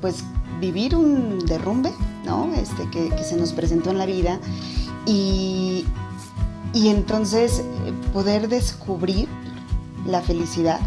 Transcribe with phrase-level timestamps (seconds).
[0.00, 0.24] pues
[0.60, 1.92] vivir un derrumbe,
[2.24, 2.52] ¿no?
[2.54, 4.38] Este, que, se nos presentó en la vida
[5.06, 5.84] y,
[6.72, 9.28] y entonces eh, poder descubrir
[10.06, 10.80] la felicidad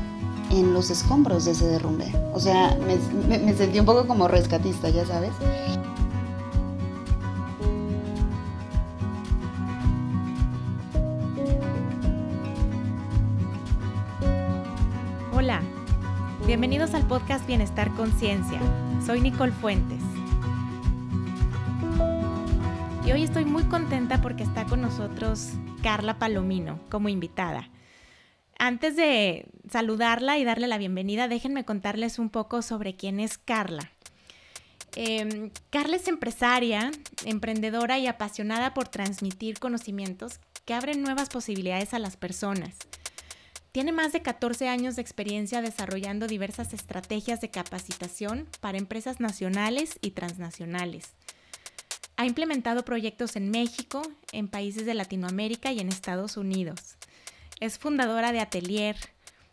[0.52, 2.12] en los escombros de ese derrumbe.
[2.34, 2.78] O sea,
[3.28, 5.32] me, sentí un poco como rescatista, ya sabes.
[17.10, 18.60] Podcast Bienestar Conciencia.
[19.04, 20.00] Soy Nicole Fuentes.
[23.04, 27.72] Y hoy estoy muy contenta porque está con nosotros Carla Palomino como invitada.
[28.60, 33.92] Antes de saludarla y darle la bienvenida, déjenme contarles un poco sobre quién es Carla.
[34.96, 36.92] Em, Carla es empresaria,
[37.26, 42.76] emprendedora y apasionada por transmitir conocimientos que abren nuevas posibilidades a las personas.
[43.72, 50.00] Tiene más de 14 años de experiencia desarrollando diversas estrategias de capacitación para empresas nacionales
[50.02, 51.14] y transnacionales.
[52.18, 56.98] Ha implementado proyectos en México, en países de Latinoamérica y en Estados Unidos.
[57.60, 58.98] Es fundadora de Atelier,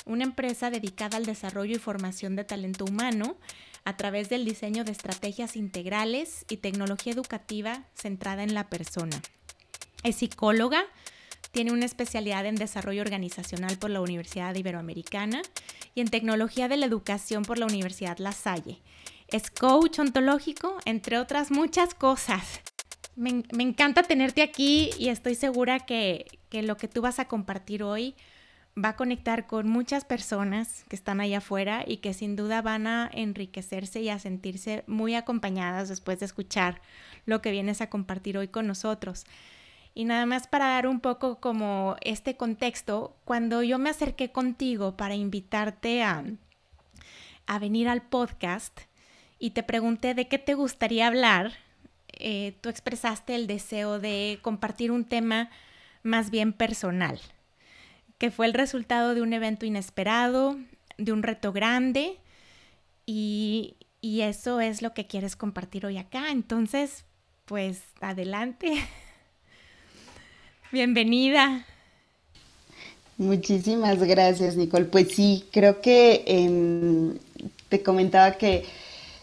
[0.07, 3.37] una empresa dedicada al desarrollo y formación de talento humano
[3.85, 9.21] a través del diseño de estrategias integrales y tecnología educativa centrada en la persona.
[10.03, 10.85] Es psicóloga,
[11.57, 15.41] tiene una especialidad en desarrollo organizacional por la Universidad Iberoamericana
[15.95, 18.83] y en tecnología de la educación por la Universidad La Salle.
[19.29, 22.61] Es coach ontológico, entre otras muchas cosas.
[23.15, 27.83] Me, encanta tenerte aquí y estoy segura que, que lo que tú vas a compartir
[27.83, 28.15] hoy
[28.77, 32.87] va a conectar con muchas personas que están allá afuera y que sin duda van
[32.87, 36.83] a enriquecerse y a sentirse muy acompañadas después de escuchar
[37.25, 39.25] lo que vienes a compartir hoy con nosotros.
[39.97, 44.95] Y nada más para dar un poco como este contexto, cuando yo me acerqué contigo
[44.95, 46.23] para invitarte a,
[47.47, 48.79] a venir al podcast
[49.39, 51.55] y te pregunté de qué te gustaría hablar,
[52.09, 55.49] eh, tú expresaste el deseo de compartir un tema
[56.03, 57.19] más bien personal,
[58.19, 60.59] que fue el resultado de un evento inesperado,
[60.99, 62.21] de un reto grande,
[63.07, 66.33] y, y eso es lo que quieres compartir hoy acá.
[66.33, 67.07] Entonces,
[67.47, 68.75] pues adelante.
[70.73, 71.65] Bienvenida.
[73.19, 74.85] Muchísimas gracias, Nicole.
[74.85, 77.19] Pues sí, creo que em,
[77.69, 78.65] te comentaba que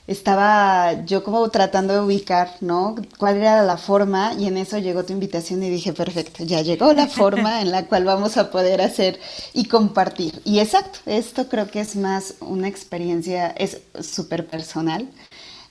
[0.07, 2.95] estaba yo como tratando de ubicar, ¿no?
[3.17, 4.33] ¿Cuál era la forma?
[4.37, 7.85] Y en eso llegó tu invitación y dije, perfecto, ya llegó la forma en la
[7.85, 9.19] cual vamos a poder hacer
[9.53, 10.41] y compartir.
[10.43, 15.07] Y exacto, esto creo que es más una experiencia, es súper personal.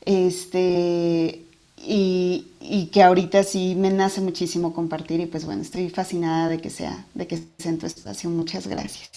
[0.05, 1.43] Este,
[1.85, 6.61] y, y, que ahorita sí me nace muchísimo compartir y pues bueno, estoy fascinada de
[6.61, 8.31] que sea, de que sea en tu espacio.
[8.31, 9.11] Muchas gracias.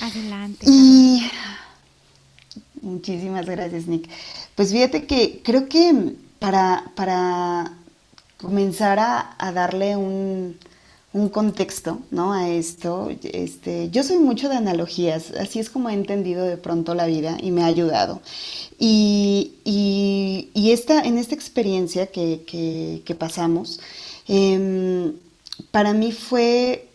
[0.00, 0.66] Adelante.
[0.68, 1.28] Y
[2.82, 4.08] muchísimas gracias, Nick.
[4.54, 7.72] Pues fíjate que creo que para, para
[8.40, 10.56] comenzar a, darle un,
[11.26, 12.32] contexto ¿no?
[12.32, 16.94] a esto, este, yo soy mucho de analogías, así es como he entendido de pronto
[16.94, 18.20] la vida y me ha ayudado.
[18.78, 19.54] Y,
[20.54, 23.80] esta, en esta experiencia que, pasamos,
[24.28, 25.14] em,
[25.72, 26.88] para mí fue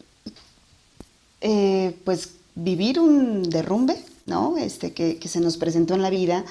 [1.42, 4.58] eh, pues vivir un derrumbe, ¿no?
[4.58, 6.46] Este, que, que, se nos presentó en la vida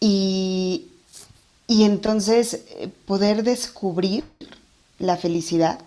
[0.00, 0.86] y,
[1.68, 4.24] entonces eh, poder descubrir
[4.98, 5.78] la felicidad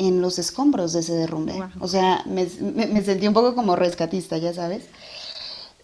[0.00, 1.62] en los escombros de ese derrumbe.
[1.78, 4.84] O sea, me, sentí un poco como rescatista, ya sabes.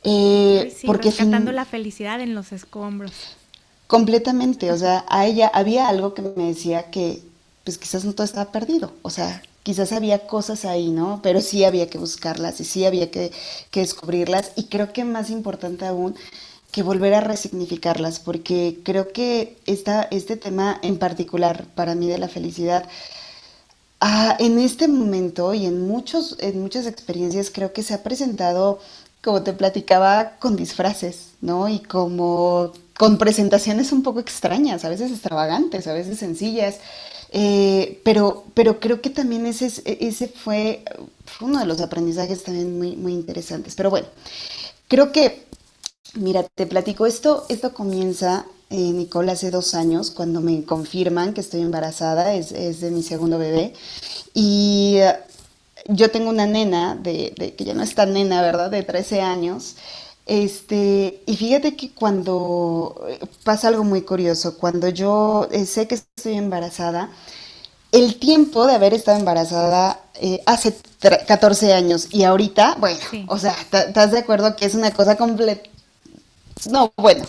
[0.05, 3.13] Eh, porque rescatando la felicidad en los escombros.
[3.87, 7.23] Completamente, o sea, a ella había algo que me decía que
[7.63, 11.21] pues quizás no todo estaba perdido, o sea, quizás había cosas ahí, ¿no?
[11.23, 13.33] Pero sí había que buscarlas y sí había que,
[13.71, 16.15] que descubrirlas y creo que más importante aún,
[16.73, 22.19] que volver a resignificarlas, porque creo que esta, este tema en particular para mí de
[22.19, 22.89] la felicidad,
[24.01, 28.81] ah, en este momento y en, muchos, en muchas experiencias creo que se ha presentado,
[29.23, 31.69] como te platicaba, con disfraces, ¿no?
[31.69, 36.79] Y como con presentaciones un poco extrañas, a veces extravagantes, a veces sencillas.
[37.33, 40.85] Eh, pero, pero creo que también ese, ese fue,
[41.41, 43.75] uno de los aprendizajes también muy, muy interesantes.
[43.75, 44.07] Pero bueno,
[44.89, 45.47] creo que
[46.17, 51.41] Mira, te platico esto, esto comienza, eh, Nicole, hace dos años, cuando me confirman que
[51.41, 53.73] estoy embarazada, es, de mi segundo bebé,
[54.35, 55.15] y eh,
[55.89, 59.77] yo tengo una nena, de, que ya no es tan nena, ¿verdad?, de 13 años,
[60.27, 66.35] este, y fíjate que cuando eh, pasa algo muy curioso, cuando yo sé que estoy
[66.35, 67.11] embarazada,
[67.93, 70.01] el tiempo de haber estado embarazada
[70.47, 70.77] hace
[71.27, 72.99] 14 años y ahorita, bueno,
[73.29, 75.71] o sea, ¿estás de acuerdo que es una cosa completa?
[76.69, 77.25] No, bueno,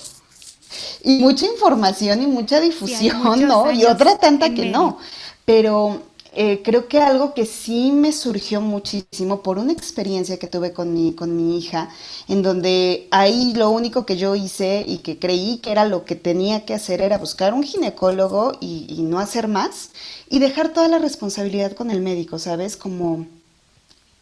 [1.03, 3.71] y mucha información y mucha difusión, ¿no?
[3.71, 4.97] Y otra tanta que no.
[5.45, 6.01] Pero
[6.39, 10.93] eh, creo que algo que sí me surgió muchísimo por una experiencia que tuve con
[10.93, 11.89] mi, con mi hija,
[12.27, 16.15] en donde ahí lo único que yo hice y que creí que era lo que
[16.15, 19.89] tenía que hacer era buscar un ginecólogo y, no hacer más
[20.29, 22.77] y dejar toda la responsabilidad con el médico, ¿sabes?
[22.77, 23.25] Como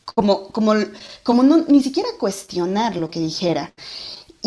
[0.05, 0.73] como, como,
[1.23, 3.73] como ni siquiera cuestionar lo que dijera.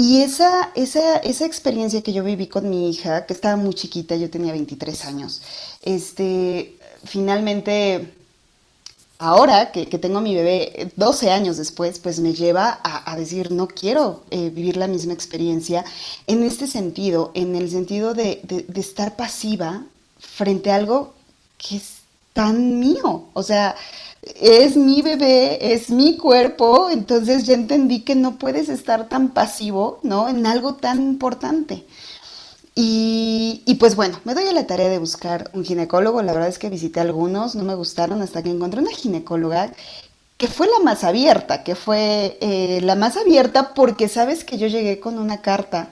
[0.00, 4.14] Y esa, esa, esa experiencia que yo viví con mi hija, que estaba muy chiquita,
[4.14, 5.42] yo tenía 23 años,
[5.82, 8.14] este, finalmente,
[9.18, 13.66] ahora que, tengo a mi bebé 12 años después, pues me lleva a, decir, no
[13.66, 15.84] quiero eh, vivir la misma experiencia
[16.28, 19.82] en este sentido, en el sentido de, de estar pasiva
[20.20, 21.14] frente a algo
[21.56, 21.98] que es
[22.34, 23.24] tan mío.
[23.32, 23.74] O sea,
[24.22, 30.00] es mi bebé, es mi cuerpo, entonces ya entendí que no puedes estar tan pasivo,
[30.02, 30.28] ¿no?
[30.28, 31.84] En algo tan importante.
[32.74, 36.22] Y, y, pues bueno, me doy a la tarea de buscar un ginecólogo.
[36.22, 39.72] La verdad es que visité algunos, no me gustaron hasta que encontré una ginecóloga
[40.38, 44.68] que fue la más abierta, que fue eh, la más abierta porque sabes que yo
[44.68, 45.90] llegué con una carta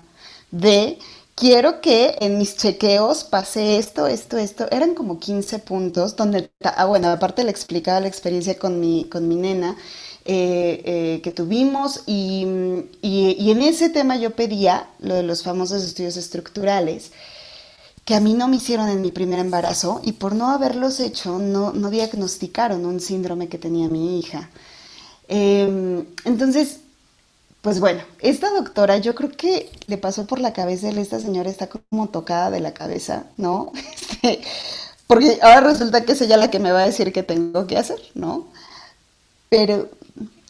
[0.52, 0.98] de
[1.36, 4.66] quiero que en mis chequeos pase esto, esto, esto.
[4.72, 9.28] Eran como 15 puntos donde, ah, bueno, aparte le explicaba la experiencia con mi, con
[9.28, 9.76] mi nena
[10.24, 12.44] eh, eh, que tuvimos y,
[13.00, 17.12] y, en ese tema yo pedía lo de los famosos estudios estructurales
[18.04, 21.38] que a mí no me hicieron en mi primer embarazo y por no haberlos hecho
[21.38, 24.50] no, no diagnosticaron un síndrome que tenía mi hija.
[25.28, 26.80] Em, entonces,
[27.66, 31.66] pues bueno, esta doctora yo creo que le pasó por la cabeza, esta señora está
[31.66, 33.72] como tocada de la cabeza, ¿no?
[33.92, 34.40] Este,
[35.08, 37.76] porque ahora resulta que es ella la que me va a decir qué tengo que
[37.76, 38.46] hacer, ¿no?
[39.48, 39.90] Pero...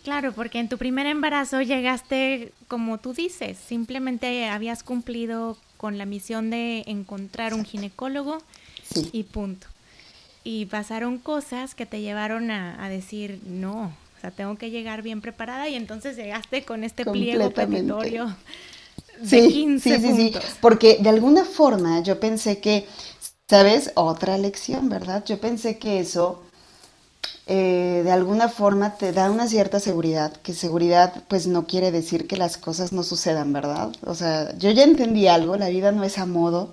[0.04, 6.04] Claro, porque en tu primer embarazo llegaste, como tú dices, simplemente habías cumplido con la
[6.04, 8.42] misión de encontrar un ginecólogo
[9.10, 9.68] y punto.
[10.44, 13.90] Y pasaron cosas que te llevaron a, a decir, no,
[14.26, 18.36] sea, tengo que llegar bien preparada y entonces llegaste con este pliego petitorio
[19.20, 22.86] de sí, 15 sí, sí, Sí, porque de alguna forma yo pensé que,
[23.48, 23.92] ¿sabes?
[23.94, 25.24] Otra lección, ¿verdad?
[25.24, 26.42] Yo pensé que eso
[27.46, 32.26] eh, de alguna forma te da una cierta seguridad, que seguridad pues no quiere decir
[32.26, 33.92] que las cosas no sucedan, ¿verdad?
[34.04, 36.72] O sea, yo ya entendí algo, la vida no es a modo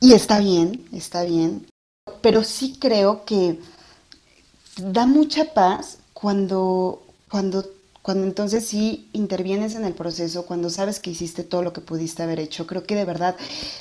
[0.00, 1.66] y está bien, está bien,
[2.20, 3.60] pero sí creo que
[4.76, 7.62] da mucha paz cuando, cuando,
[8.00, 12.22] cuando entonces sí intervienes en el proceso, cuando sabes que hiciste todo lo que pudiste
[12.22, 13.36] haber hecho, creo que de verdad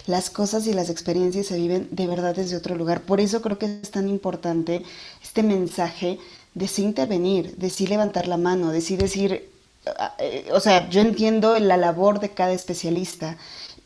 [0.05, 3.03] las cosas y las experiencias se viven de verdad desde otro lugar.
[3.03, 4.83] Por eso creo que es tan importante
[5.23, 6.19] este mensaje
[6.53, 9.49] de sí intervenir, de sí levantar la mano, de sí decir,
[10.19, 13.37] eh, o sea, yo entiendo la labor de cada especialista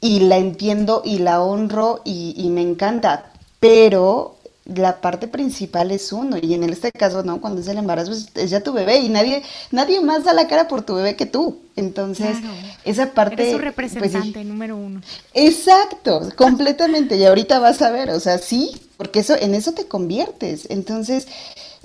[0.01, 4.38] y la entiendo y la honro y me encanta, pero
[4.75, 8.49] la parte principal es uno y en este caso no cuando es el embarazo es
[8.49, 11.59] ya tu bebé y nadie nadie más da la cara por tu bebé que tú.
[11.75, 12.37] Entonces
[12.83, 15.01] esa parte Eres su pues, representante número uno.
[15.33, 19.87] Exacto completamente y ahorita vas a ver o sea sí porque eso en eso te
[19.87, 20.67] conviertes.
[20.69, 21.27] Entonces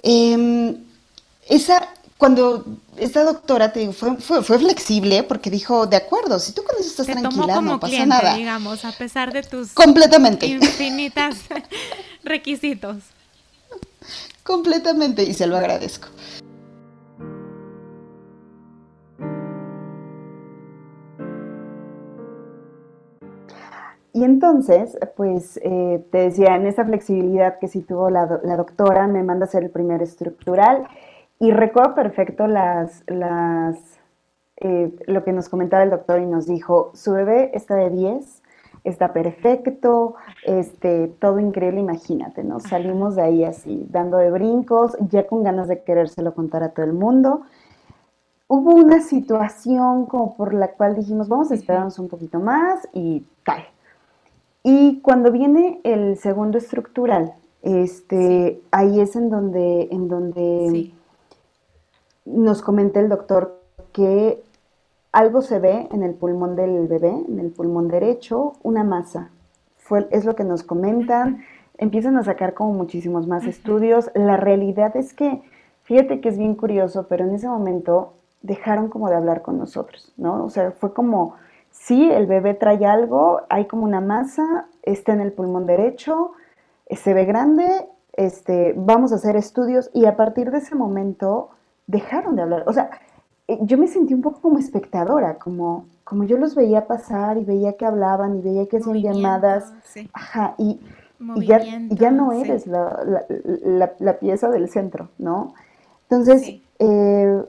[0.02, 0.76] em,
[1.48, 1.88] esa
[2.24, 2.64] cuando
[2.96, 6.88] esta doctora te digo, fue, fue, flexible porque dijo, de acuerdo, si tú con eso
[6.88, 8.34] estás tranquila, no pasa nada.
[8.34, 11.36] digamos, a pesar de tus completamente infinitas
[12.24, 12.96] requisitos.
[14.42, 16.08] Completamente, y se lo agradezco.
[24.14, 29.08] Y entonces, pues eh, te decía, en esa flexibilidad que sí tuvo la, la doctora,
[29.08, 30.86] me manda a hacer el primer estructural
[31.38, 33.76] y recuerdo perfecto las, las,
[34.56, 38.42] eh, lo que nos comentaba el doctor y nos dijo, su bebé está de 10,
[38.84, 40.14] está perfecto,
[40.44, 42.60] este, todo increíble, imagínate, ¿no?
[42.60, 46.86] Salimos de ahí así, dando de brincos, ya con ganas de querérselo contar a todo
[46.86, 47.42] el mundo.
[48.46, 53.26] Hubo una situación como por la cual dijimos, vamos a esperarnos un poquito más y
[53.44, 53.64] tal.
[54.62, 60.92] Y cuando viene el segundo estructural, este, ahí es en donde, en donde
[62.24, 63.60] nos comenta el doctor
[63.92, 64.42] que
[65.12, 69.30] algo se ve en el pulmón del bebé, en el pulmón derecho, una masa.
[69.78, 71.44] Fue, es lo que nos comentan.
[71.78, 74.10] Empiezan a sacar como muchísimos más estudios.
[74.14, 75.42] La realidad es que,
[75.84, 80.12] fíjate que es bien curioso, pero en ese momento dejaron como de hablar con nosotros,
[80.16, 80.44] ¿no?
[80.44, 81.34] O sea, fue como,
[81.70, 86.32] sí, el bebé trae algo, hay como una masa, está en el pulmón derecho,
[86.90, 91.50] se ve grande, este, vamos a hacer estudios y a partir de ese momento
[91.86, 92.64] dejaron de hablar.
[92.66, 92.90] O sea,
[93.48, 97.44] eh, yo me sentí un poco como espectadora, como, como yo los veía pasar y
[97.44, 99.72] veía que hablaban y veía que hacían llamadas.
[100.12, 100.80] Ajá, y,
[101.36, 101.60] ya,
[101.90, 103.24] ya, no eres la,
[103.98, 105.54] la, pieza del centro, ¿no?
[106.02, 107.44] Entonces, eh,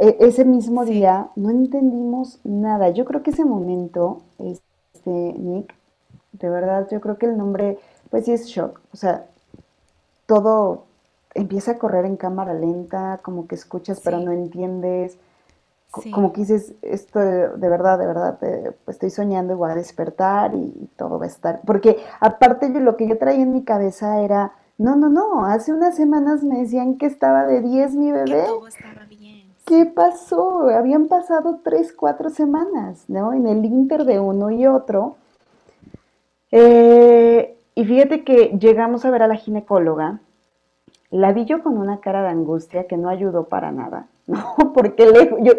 [0.00, 2.90] e, ese mismo día no entendimos nada.
[2.90, 5.74] Yo creo que ese momento, este, Nick,
[6.32, 7.78] de verdad, yo creo que el nombre,
[8.10, 8.80] pues sí es shock.
[8.92, 9.26] O sea,
[10.26, 10.87] todo
[11.34, 15.18] empieza a correr en cámara lenta, como que escuchas pero no entiendes.
[15.90, 20.54] Como que dices, esto de, verdad, de verdad, pues estoy soñando y voy a despertar
[20.54, 21.60] y, todo va a estar.
[21.64, 25.72] Porque aparte de lo que yo traía en mi cabeza era, no, no, no, hace
[25.72, 28.44] unas semanas me decían que estaba de 10 mi bebé.
[29.64, 30.68] ¿Qué pasó?
[30.68, 33.32] Habían pasado 3, 4 semanas, ¿no?
[33.32, 35.16] En el inter de uno y otro.
[36.50, 40.20] Eh, y fíjate que llegamos a ver a la ginecóloga.
[41.10, 44.08] La vi yo con una cara de angustia que no ayudó para nada.
[44.28, 44.72] ¿no?
[44.74, 45.06] Porque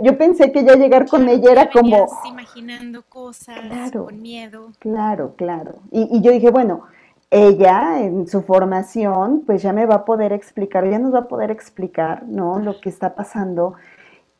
[0.01, 2.07] yo, pensé que ya llegar con ella era como...
[2.23, 4.71] imaginando cosas, con miedo.
[4.77, 5.75] Claro, claro.
[5.91, 6.83] Y, yo dije, bueno,
[7.31, 11.27] ella en su formación, pues ya me va a poder explicar, ya nos va a
[11.27, 12.59] poder explicar, ¿no?
[12.59, 13.73] Lo que está pasando.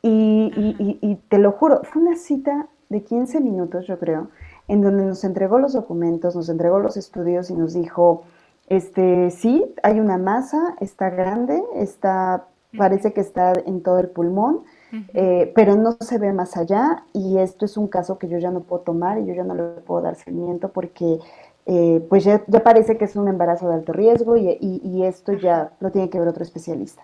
[0.00, 4.28] Y, y, te lo juro, fue una cita de 15 minutos, yo creo,
[4.68, 8.22] en donde nos entregó los documentos, nos entregó los estudios y nos dijo,
[8.70, 12.46] este, sí, hay una masa, está grande, está
[12.76, 14.62] parece que está en todo el pulmón,
[15.14, 18.50] eh, pero no se ve más allá y esto es un caso que yo ya
[18.50, 21.18] no puedo tomar y yo ya no le puedo dar seguimiento porque
[21.66, 25.90] eh, pues ya, parece que es un embarazo de alto riesgo y, esto ya lo
[25.90, 27.02] tiene que ver otro especialista.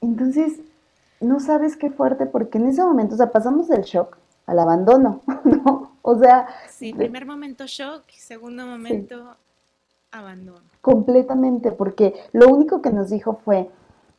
[0.00, 0.60] Entonces,
[1.20, 5.22] no sabes qué fuerte porque en ese momento, o sea, pasamos del shock al abandono,
[5.44, 5.92] ¿no?
[6.02, 6.46] O sea...
[6.68, 9.36] Sí, primer momento shock, segundo momento
[10.80, 13.70] Completamente, porque lo único que nos dijo fue,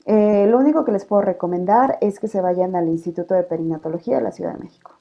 [0.06, 4.18] eh, lo único que les puedo recomendar es que se vayan al Instituto de Perinatología
[4.18, 4.92] de la Ciudad de México,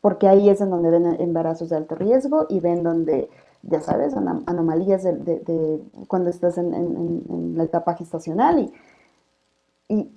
[0.00, 3.30] porque ahí es en donde ven embarazos de alto riesgo y ven donde,
[3.62, 8.72] ya sabes, anomalías de, cuando estás en, la etapa gestacional.
[9.88, 10.10] Y,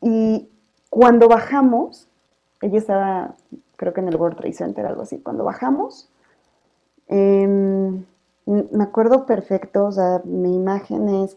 [0.00, 0.50] y,
[0.88, 2.08] cuando bajamos,
[2.62, 3.34] ella estaba,
[3.76, 6.08] creo que en el World Trade Center, algo así, cuando bajamos,
[7.08, 8.04] em,
[8.46, 11.36] me acuerdo perfecto, o sea, mi imagen es,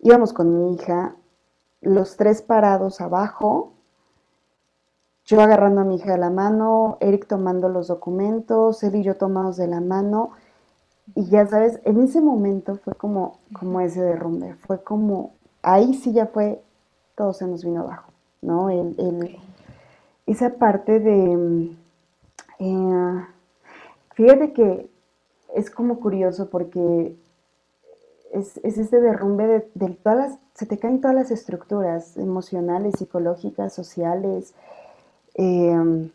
[0.00, 1.14] íbamos con mi hija
[1.80, 3.72] los tres parados abajo,
[5.24, 9.16] yo agarrando a mi hija de la mano, Eric tomando los documentos, él y yo
[9.16, 10.30] tomados de la mano.
[11.14, 16.12] Y ya sabes, en ese momento fue como, como ese derrumbe, fue como, ahí sí
[16.12, 16.62] ya fue,
[17.16, 18.70] todo se nos vino abajo, ¿no?
[18.70, 19.38] El,
[20.26, 21.70] esa parte de,
[22.58, 23.26] eh,
[24.14, 24.91] fíjate que
[25.54, 27.14] es como curioso porque
[28.32, 33.72] es, es este derrumbe de, todas las, se te caen todas las estructuras emocionales, psicológicas,
[33.74, 34.54] sociales,
[35.34, 36.10] em,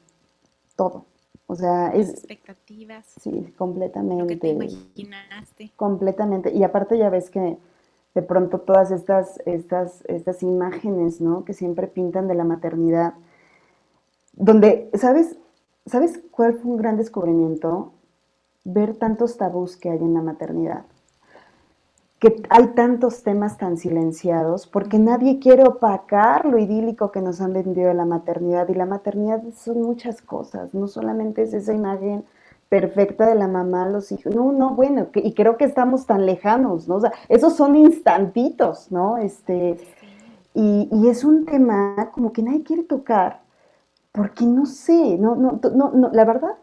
[0.75, 1.05] todo.
[1.45, 2.09] O sea, es...
[2.09, 3.05] expectativas.
[3.21, 4.23] Sí, completamente.
[4.23, 5.71] Lo que te imaginaste.
[5.75, 6.51] Completamente.
[6.51, 7.57] Y aparte ya ves que
[8.13, 11.45] de pronto todas estas, estas, estas imágenes, ¿no?
[11.45, 13.13] Que siempre pintan de la maternidad,
[14.33, 15.37] donde, ¿sabes?
[15.85, 17.93] ¿Sabes cuál fue un gran descubrimiento?
[18.69, 20.83] Ver tantos tabús que hay en la maternidad
[22.19, 27.53] que hay tantos temas tan silenciados, porque nadie quiere opacar lo idílico que nos han
[27.53, 28.67] vendido de la maternidad.
[28.69, 32.25] Y la maternidad son muchas cosas, no solamente es esa imagen
[32.69, 34.35] perfecta de la mamá, los hijos.
[34.35, 36.99] No, no, bueno, y creo que estamos tan lejanos, ¿no?
[37.29, 39.17] Esos son instantitos, ¿no?
[39.17, 39.77] Este,
[40.53, 43.41] y, es un tema como que nadie quiere tocar,
[44.11, 46.55] porque no sé, no, no, no, no la verdad,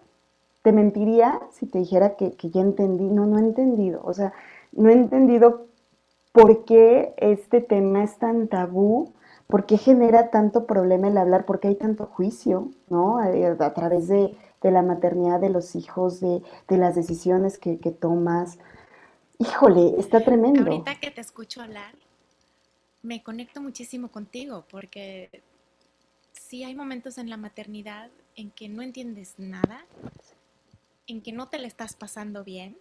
[0.65, 4.01] te mentiría si te dijera que, que ya entendí, no, no he entendido.
[4.03, 4.33] O sea,
[4.73, 5.67] no he entendido
[6.33, 9.13] por qué este tema es tan tabú,
[9.47, 13.23] por qué genera tanto problema el hablar, por qué hay tanto juicio, ¿no?
[13.23, 16.41] Eh, a, través de, la maternidad de los hijos, de,
[16.71, 18.59] las decisiones que, tomas.
[19.39, 20.63] Híjole, está tremendo.
[20.63, 21.95] Ahorita que te escucho hablar,
[23.03, 25.43] me conecto muchísimo contigo, porque
[26.33, 29.85] sí hay momentos en la maternidad en que no entiendes nada,
[31.07, 32.77] en que no te le estás pasando bien,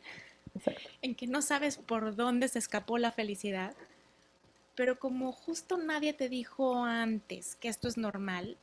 [1.01, 3.75] en que no sabes por dónde se escapó la felicidad,
[4.75, 8.57] pero como justo nadie te dijo antes que esto es normal,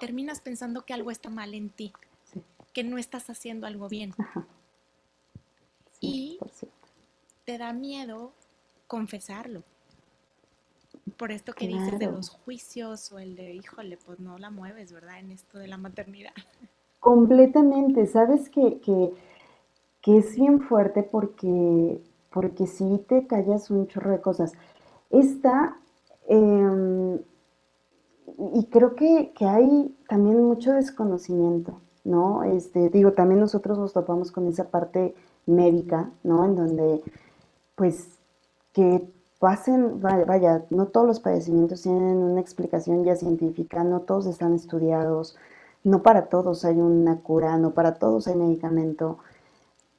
[0.00, 1.92] terminas pensando que algo está mal en ti,
[2.72, 4.14] que no estás haciendo algo bien.
[6.00, 6.38] y
[7.44, 8.32] te da miedo
[8.86, 9.62] confesarlo.
[11.16, 14.92] Por esto que dices de los juicios o el de, híjole, pues no la mueves,
[14.92, 15.18] ¿verdad?
[15.20, 16.34] En esto de la maternidad.
[17.06, 18.04] Completamente.
[18.08, 24.54] Sabes que, que es bien fuerte porque, porque sí te callas un chorro de cosas.
[25.10, 25.76] Esta,
[26.26, 27.20] em,
[28.54, 32.42] y creo que, que, hay también mucho desconocimiento, ¿no?
[32.42, 35.14] Este, digo, también nosotros nos topamos con esa parte
[35.46, 36.44] médica, ¿no?
[36.44, 37.02] En donde,
[37.76, 38.18] pues,
[38.72, 39.08] que
[39.38, 45.36] pasen, vaya, no todos los padecimientos tienen una explicación ya científica, no todos están estudiados,
[45.86, 49.18] no para todos hay una cura, no para todos hay medicamento.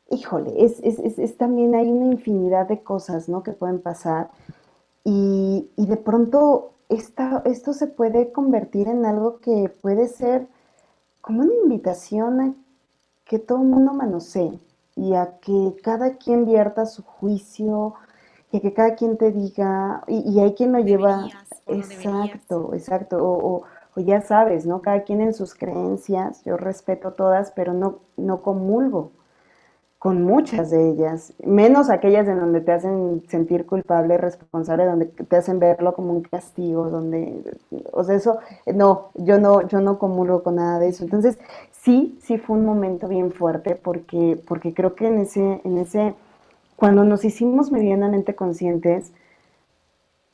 [0.10, 3.41] Híjole, es, es, es, también hay una infinidad de cosas, ¿no?
[3.41, 4.29] Que pueden pasar
[5.06, 10.48] y, y de pronto esta, esto se puede convertir en algo que puede ser
[11.22, 12.53] como una invitación a
[13.24, 14.60] que todo el mundo manosee
[14.98, 17.94] y a que cada quien vierta su juicio
[18.51, 21.27] y a que cada quien te diga, y, hay quien lo lleva,
[21.65, 23.63] exacto, exacto, o, o,
[24.06, 24.82] ya sabes, ¿no?
[24.82, 29.12] Cada quien en sus creencias, yo respeto todas, pero no, no comulgo
[30.00, 35.36] con muchas de ellas, menos aquellas en donde te hacen sentir culpable, responsable, donde te
[35.36, 37.42] hacen verlo como un castigo, donde,
[37.92, 38.38] o sea, eso,
[38.68, 41.04] no, yo no, yo no comulgo con nada de eso.
[41.04, 41.39] Entonces,
[41.72, 46.13] sí, sí fue un momento bien fuerte, porque, porque creo que en ese, en ese,
[46.75, 49.12] cuando nos hicimos medianamente conscientes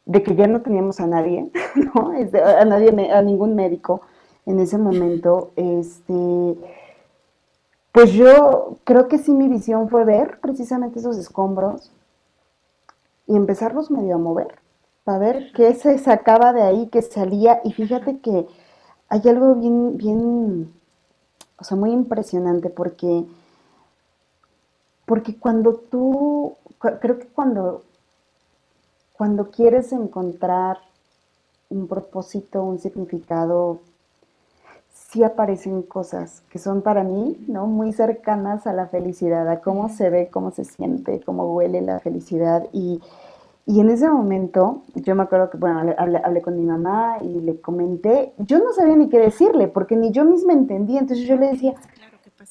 [0.06, 2.12] de que ya no teníamos a nadie, ¿no?
[2.12, 4.02] a nadie, a ningún médico
[4.46, 6.58] en ese momento, este
[7.94, 11.92] pues yo creo que sí mi visión fue ver precisamente esos escombros
[13.28, 14.60] y empezarlos medio a mover,
[15.04, 17.62] para ver qué se sacaba de ahí, qué salía.
[17.64, 18.48] Y fíjate que
[19.10, 20.74] hay algo bien, bien,
[21.60, 23.26] o sea, muy impresionante porque,
[25.06, 27.84] porque cuando tú, creo que cuando,
[29.24, 30.80] cuando quieres encontrar
[31.70, 33.80] un propósito, un significado
[34.92, 37.66] sí aparecen cosas que son para mí, ¿no?
[37.66, 42.02] Muy cercanas a la felicidad, a cómo se ve, cómo se siente, cómo huele la
[42.02, 42.68] felicidad.
[42.74, 43.00] Y,
[43.66, 48.34] en ese momento, yo me acuerdo que, bueno, hablé, con mi mamá y le comenté,
[48.40, 51.76] yo no sabía ni qué decirle, porque ni yo misma entendía, entonces yo le decía,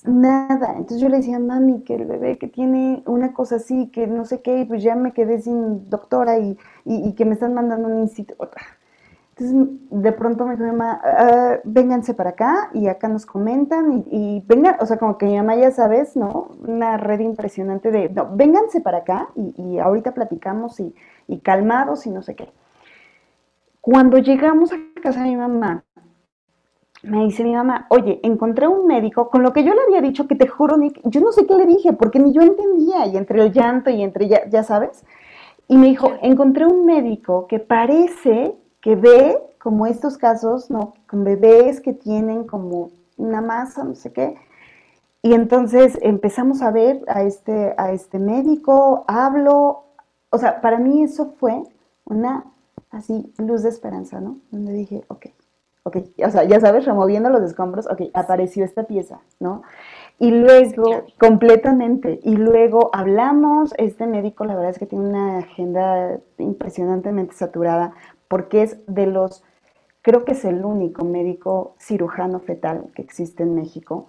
[0.05, 4.07] nada, entonces yo le decía, mami, que el bebé que tiene una cosa así, que
[4.07, 7.55] no sé qué, y pues ya me quedé sin doctora y, y, que me están
[7.55, 8.49] mandando un instituto.
[9.37, 14.05] Entonces, de pronto me dijo mi mamá, ah, vénganse para acá y acá nos comentan
[14.11, 16.51] y, vengan, o sea, como que mi mamá ya sabes, ¿no?
[16.67, 20.95] Una red impresionante de, no, vénganse para acá y, ahorita platicamos y,
[21.29, 22.53] y, calmados y no sé qué.
[23.81, 25.85] Cuando llegamos a casa de mi mamá,
[27.03, 30.29] me dice mi mamá, oye, encontré un médico con lo que yo le había dicho
[30.29, 33.17] que te juro, Nick, yo no sé qué le dije porque ni yo entendía y
[33.17, 35.05] entre el llanto y entre, ya, ya sabes,
[35.69, 40.95] y me dijo, encontré un médico que parece que ve como estos casos, ¿no?
[41.09, 44.37] Con bebés que tienen como una masa, no sé qué.
[45.23, 49.85] Y entonces empezamos a ver a este, a este médico, hablo,
[50.31, 51.63] o sea, para mí eso fue
[52.05, 52.45] una
[52.91, 54.39] así luz de esperanza, ¿no?
[54.51, 55.27] Donde dije, ok,
[55.85, 59.63] ok, o sea, ya sabes, removiendo los escombros, ok, apareció esta pieza, ¿no?
[60.19, 66.21] Y luego, completamente, y luego hablamos, este médico la verdad es que tiene una agenda
[66.39, 67.95] impresionantemente saturada,
[68.29, 69.43] porque es de los,
[70.03, 74.07] creo que es el único médico cirujano fetal que existe en México.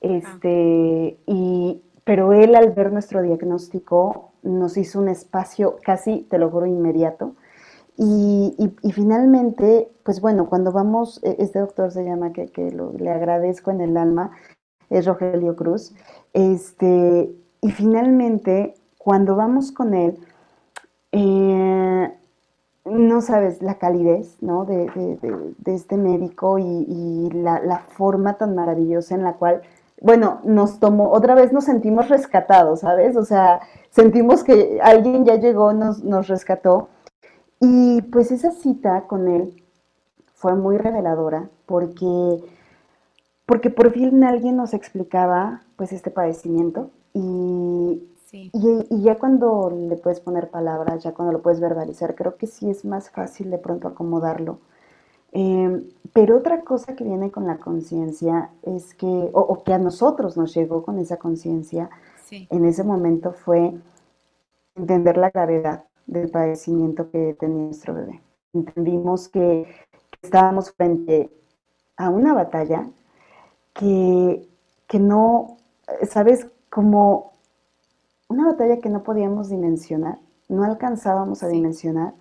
[0.00, 6.50] Este, y, pero él al ver nuestro diagnóstico nos hizo un espacio casi, te lo
[6.50, 7.36] juro, inmediato.
[8.04, 13.10] Y, y, finalmente, pues bueno, cuando vamos, e, este doctor se llama, que, que le
[13.10, 14.32] agradezco en el alma,
[14.90, 15.94] es Rogelio Cruz,
[16.32, 20.18] este, y finalmente, cuando vamos con él,
[21.12, 22.12] eh,
[22.84, 24.64] no sabes la calidez ¿no?
[24.64, 24.90] de,
[25.64, 29.62] este médico y, la, forma tan maravillosa en la cual,
[30.00, 33.16] bueno, nos tomó, otra vez nos sentimos rescatados, ¿sabes?
[33.16, 33.60] O sea,
[33.90, 36.88] sentimos que alguien ya llegó, nos, nos rescató.
[37.64, 39.62] Y pues esa cita con él
[40.34, 42.42] fue muy reveladora porque,
[43.46, 50.18] porque por fin alguien nos explicaba pues este padecimiento y, y, ya cuando le puedes
[50.18, 53.86] poner palabras, ya cuando lo puedes verbalizar, creo que sí es más fácil de pronto
[53.86, 54.58] acomodarlo.
[55.30, 60.36] Em, pero otra cosa que viene con la conciencia es que, o, que a nosotros
[60.36, 61.90] nos llegó con esa conciencia
[62.28, 63.72] en ese momento fue
[64.74, 68.20] entender la gravedad del padecimiento que tenía nuestro bebé.
[68.52, 69.66] Entendimos que,
[70.22, 71.30] estábamos frente
[71.96, 72.88] a una batalla
[73.74, 74.48] que,
[74.86, 75.56] que no,
[76.08, 76.46] ¿sabes?
[76.70, 77.32] Como
[78.28, 82.14] una batalla que no podíamos dimensionar, no alcanzábamos a dimensionar.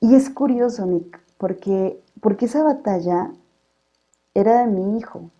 [0.00, 3.30] Y es curioso, Nick, porque, porque esa batalla
[4.34, 5.30] era de mi hijo.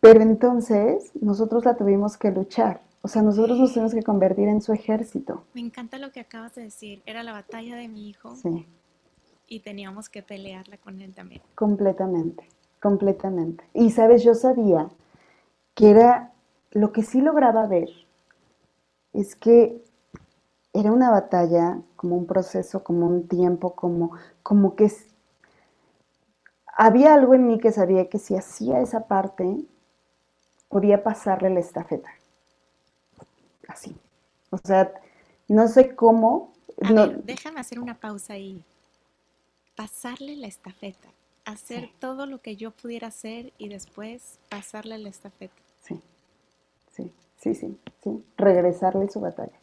[0.00, 2.80] Pero entonces nosotros la tuvimos que luchar.
[3.02, 5.44] O sea, nosotros nos tuvimos que convertir en su ejército.
[5.54, 7.02] Me encanta lo que acabas de decir.
[7.06, 8.36] Era la batalla de mi hijo.
[8.36, 8.66] Sí.
[9.52, 11.42] y teníamos que pelearla con él también.
[11.56, 12.48] Completamente,
[12.80, 13.64] completamente.
[13.74, 14.88] Y sabes, yo sabía
[15.74, 16.32] que era
[16.70, 17.88] lo que sí lograba ver
[19.12, 19.82] es que
[20.72, 24.92] era una batalla, como un proceso, como un tiempo, como, como que
[26.76, 29.64] había algo en mí que sabía que si hacía esa parte,
[30.68, 32.10] podía pasarle la estafeta.
[33.70, 33.96] Así.
[34.50, 34.92] O sea,
[35.48, 36.52] no sé cómo.
[37.24, 38.64] déjame hacer una pausa ahí.
[39.76, 41.08] Pasarle la estafeta.
[41.44, 45.54] Hacer todo lo que yo pudiera hacer y después pasarle la estafeta.
[45.80, 46.00] Sí,
[46.92, 48.24] sí, sí, sí, sí.
[48.36, 49.58] Regresarle su batalla.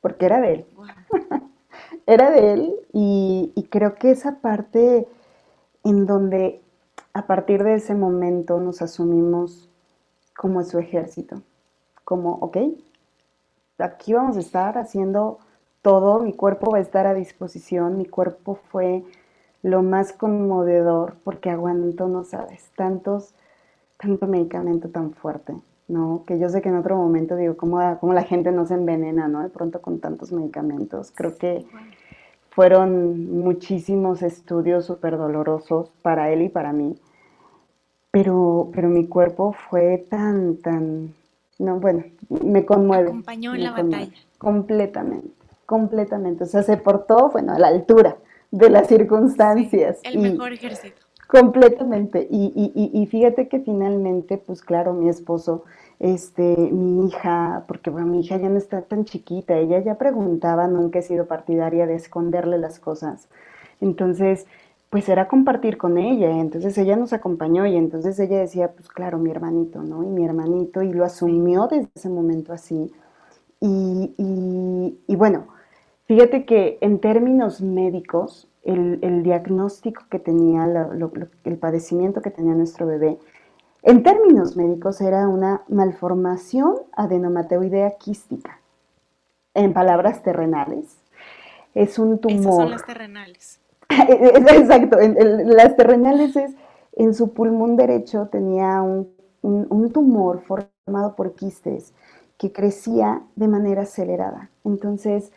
[0.00, 0.66] Porque era de él.
[2.06, 5.06] era de él y, y creo que esa parte
[5.84, 6.62] en donde
[7.12, 9.68] a partir de ese momento nos asumimos
[10.36, 11.42] como su ejército,
[12.04, 12.56] como, ok,
[13.82, 15.38] aquí vamos a estar haciendo
[15.82, 19.04] todo, mi cuerpo va a estar a disposición, mi cuerpo fue
[19.62, 23.34] lo más conmovedor porque aguanto, no sabes, tantos,
[23.98, 25.54] tanto medicamento tan fuerte,
[25.88, 26.24] ¿no?
[26.26, 29.28] Que yo sé que en otro momento digo, ¿cómo, cómo la gente no se envenena,
[29.28, 29.42] ¿no?
[29.42, 31.12] De pronto con tantos medicamentos.
[31.14, 31.66] Creo que
[32.50, 36.96] fueron muchísimos estudios súper dolorosos para él y para mí.
[38.10, 41.14] Pero, pero mi cuerpo fue tan, tan,
[41.60, 43.08] no, bueno, me conmueve.
[43.08, 44.12] Acompañó en la batalla.
[44.38, 45.28] Completamente,
[45.66, 46.44] completamente.
[46.44, 48.16] O sea, se portó, bueno, a la altura
[48.50, 50.00] de las circunstancias.
[50.02, 50.96] el mejor ejército.
[51.28, 52.26] Completamente.
[52.30, 55.64] Y, y, y, fíjate que finalmente, pues claro, mi esposo,
[56.00, 60.66] este, mi hija, porque bueno, mi hija ya no está tan chiquita, ella ya preguntaba,
[60.66, 63.28] nunca he sido partidaria de esconderle las cosas.
[63.80, 64.46] Entonces,
[64.90, 69.18] pues era compartir con ella, entonces ella nos acompañó y entonces ella decía, pues claro,
[69.18, 70.02] mi hermanito, ¿no?
[70.02, 72.92] Y mi hermanito, y lo asumió desde ese momento así.
[73.60, 74.14] Y,
[75.06, 75.46] y, bueno,
[76.06, 80.66] fíjate que en términos médicos, el, el diagnóstico que tenía,
[81.44, 83.18] el padecimiento que tenía nuestro bebé,
[83.82, 88.58] en términos médicos era una malformación adenomatoidea quística.
[89.54, 90.98] En palabras terrenales,
[91.74, 92.40] es un tumor.
[92.40, 93.60] Esas son las terrenales
[94.08, 96.54] Exacto, las terrenales es,
[96.92, 99.10] en su pulmón derecho tenía un,
[99.92, 101.92] tumor formado por quistes
[102.38, 104.50] que crecía de manera acelerada.
[104.64, 105.32] Entonces,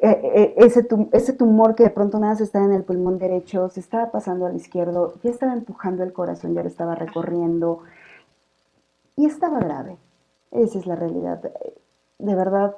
[0.00, 3.68] e, e, ese, ese tumor que de pronto nada se estaba en el pulmón derecho,
[3.68, 7.80] se estaba pasando al izquierdo, ya estaba empujando el corazón, ya lo estaba recorriendo
[9.16, 9.98] y estaba grave.
[10.50, 11.42] Esa es la realidad.
[12.18, 12.76] De verdad,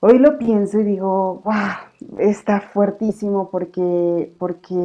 [0.00, 4.76] Hoy lo pienso y digo, wow, está fuertísimo porque, porque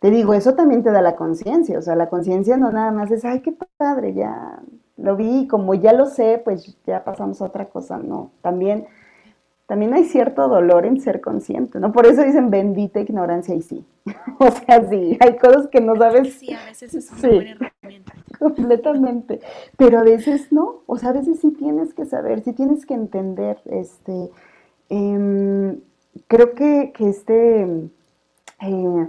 [0.00, 3.10] te digo, eso también te da la conciencia, o sea, la conciencia no nada más
[3.12, 4.60] es, ay, qué padre, ya
[4.96, 8.86] lo vi, como ya lo sé, pues ya pasamos a otra cosa, no, también,
[9.66, 11.92] también hay cierto dolor en ser consciente, ¿no?
[11.92, 13.84] Por eso dicen bendita ignorancia y sí,
[14.38, 16.34] o sea, sí, hay cosas que no sabes.
[16.34, 18.12] Sí, a veces es una buena herramienta.
[18.38, 19.40] completamente.
[19.76, 22.94] Pero a veces no, o sea, a veces sí tienes que saber, sí tienes que
[22.94, 24.30] entender, este,
[24.88, 25.80] em,
[26.28, 27.90] creo que, este,
[28.62, 29.08] eh,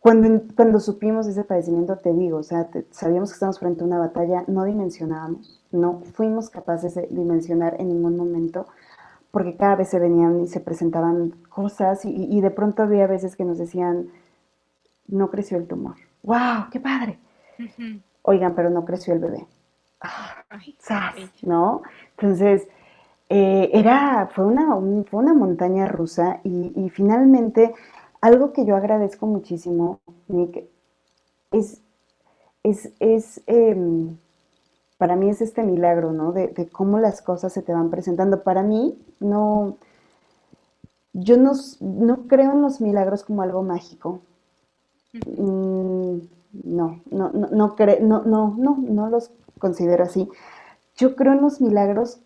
[0.00, 3.98] cuando, cuando supimos ese padecimiento, te digo, o sea, sabíamos que estábamos frente a una
[3.98, 8.66] batalla, no dimensionábamos, no fuimos capaces de dimensionar en ningún momento,
[9.30, 13.36] porque cada vez se venían y se presentaban cosas y, y de pronto había veces
[13.36, 14.08] que nos decían,
[15.06, 15.96] no creció el tumor.
[16.22, 16.70] ¡Wow!
[16.70, 17.18] ¡Qué padre!
[18.22, 19.46] oigan, pero no creció el bebé.
[21.42, 21.82] ¿No?
[22.16, 22.68] Entonces,
[23.28, 24.76] eh, era, fue una,
[25.10, 27.74] fue una montaña rusa y, finalmente
[28.20, 30.64] algo que yo agradezco muchísimo, Nick,
[31.52, 31.80] es,
[32.64, 34.16] es, es em,
[34.98, 36.32] para mí es este milagro, ¿no?
[36.32, 38.42] De, cómo las cosas se te van presentando.
[38.42, 39.76] Para mí, no,
[41.12, 44.20] yo no, no creo en los milagros como algo mágico
[45.12, 46.20] no,
[46.62, 50.28] no, no, no, no, no, no, no los considero así.
[50.96, 52.20] Yo creo en los milagros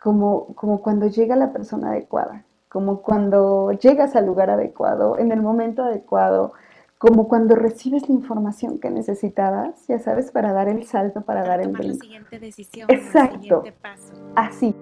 [0.00, 5.42] como, como cuando llega la persona adecuada, como cuando llegas al lugar adecuado, en el
[5.42, 6.52] momento adecuado,
[6.98, 11.60] como cuando recibes la información que necesitabas, ya sabes, para dar el salto, para, dar
[11.60, 11.94] el brinco.
[11.94, 13.36] la siguiente decisión, Exacto.
[13.36, 14.14] El siguiente paso.
[14.34, 14.74] Así.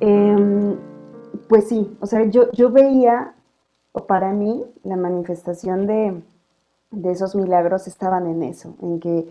[0.00, 0.76] Em,
[1.48, 3.34] pues sí, o sea, yo, yo veía,
[3.92, 6.22] o para mí, la manifestación de,
[7.04, 9.28] esos milagros estaban en eso, en que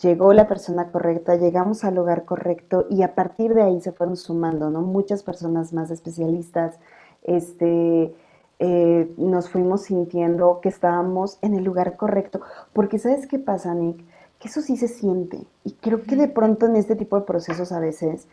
[0.00, 4.16] llegó la persona correcta, llegamos al lugar correcto y a partir de ahí se fueron
[4.16, 4.82] sumando, ¿no?
[4.82, 6.78] Muchas personas más especialistas,
[7.24, 8.14] este,
[8.60, 12.40] eh, nos fuimos sintiendo que estábamos en el lugar correcto.
[12.72, 14.04] Porque ¿sabes qué pasa, Nick?
[14.38, 15.44] Que eso sí se siente.
[15.64, 18.28] Y creo que de pronto en este tipo de procesos a veces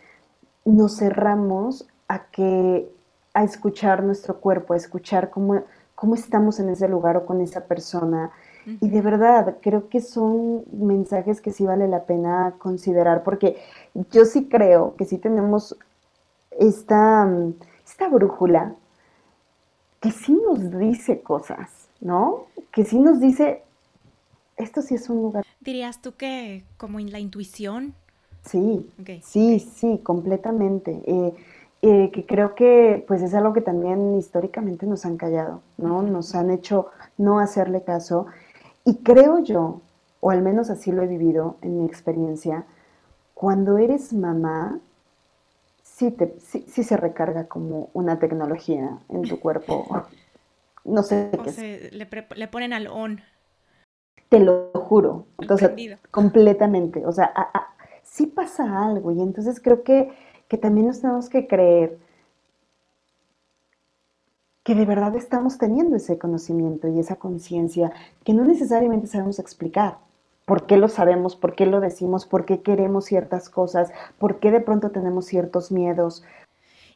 [0.66, 2.92] nos cerramos a que
[3.34, 7.66] a escuchar nuestro cuerpo, a escuchar cómo, cómo estamos en ese lugar o con esa
[7.66, 8.32] persona.
[8.82, 13.58] Y de verdad, creo que son mensajes que sí vale la pena considerar, porque
[14.12, 15.78] yo sí creo que sí tenemos
[16.52, 17.30] esta,
[17.86, 18.76] esta brújula
[20.00, 22.46] que sí nos dice cosas, ¿no?
[22.72, 23.64] Que sí nos dice,
[24.58, 25.44] esto sí es un lugar.
[25.60, 27.94] ¿Dirías tú que como en la intuición?
[28.44, 28.90] Sí,
[29.24, 31.02] sí, sí, completamente.
[31.06, 31.34] Eh,
[31.82, 36.02] eh, que creo que pues es algo que también históricamente nos han callado, ¿no?
[36.02, 38.28] Nos han hecho no hacerle caso.
[38.86, 39.82] Y creo yo,
[40.22, 42.66] o al menos así lo he vivido en mi experiencia,
[43.34, 44.80] cuando eres mamá,
[45.84, 50.06] sí, te, sí, se recarga como una tecnología en tu cuerpo.
[50.86, 53.22] No sé qué Le, le, ponen al on.
[54.30, 55.26] Te lo juro.
[55.40, 55.72] Entonces,
[56.12, 57.06] completamente.
[57.06, 57.34] O sea,
[58.04, 59.12] sí pasa algo.
[59.12, 60.14] Y entonces creo que
[60.48, 61.98] que también nos tenemos que creer
[64.66, 70.00] que de verdad estamos teniendo ese conocimiento y esa conciencia que no necesariamente sabemos explicar.
[70.46, 71.36] ¿Por qué lo sabemos?
[71.36, 72.26] ¿Por qué lo decimos?
[72.26, 73.92] ¿Por qué queremos ciertas cosas?
[74.18, 76.24] ¿Por qué de pronto tenemos ciertos miedos?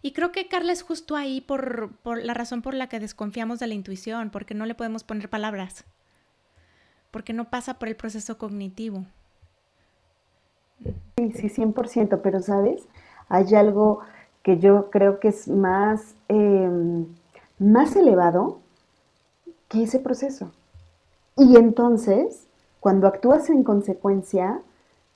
[0.02, 3.60] Y creo que Carla es justo ahí por, por la razón por la que desconfiamos
[3.60, 5.86] de la intuición, porque no le podemos poner palabras,
[7.12, 9.06] porque no pasa por el proceso cognitivo.
[11.18, 12.88] Sí, sí, 100%, pero sabes,
[13.28, 14.00] hay algo
[14.42, 17.06] que yo creo que es más, em,
[17.60, 18.60] más elevado
[19.68, 20.52] que ese proceso.
[21.38, 22.48] Y entonces,
[22.80, 24.62] cuando actúas en consecuencia,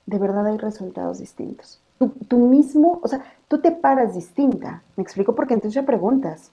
[0.06, 1.80] de verdad hay resultados distintos.
[2.28, 4.82] Tú, mismo, o sea, tú te paras distinta.
[4.96, 5.34] ¿Me explico?
[5.34, 6.50] Porque entonces ya preguntas.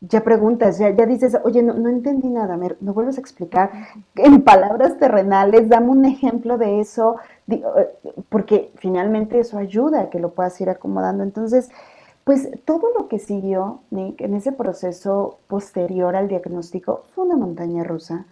[0.00, 3.70] Ya preguntas, ya, ya dices, oye, no, no entendí nada, ¿me, ¿me, vuelves a explicar?
[4.16, 7.16] En palabras terrenales, dame un ejemplo de eso,
[7.48, 7.62] eh,
[8.28, 11.22] porque finalmente eso ayuda a que lo puedas ir acomodando.
[11.22, 11.70] Entonces,
[12.24, 17.84] pues todo lo que siguió, Nick, en ese proceso posterior al diagnóstico fue una montaña
[17.84, 18.26] rusa.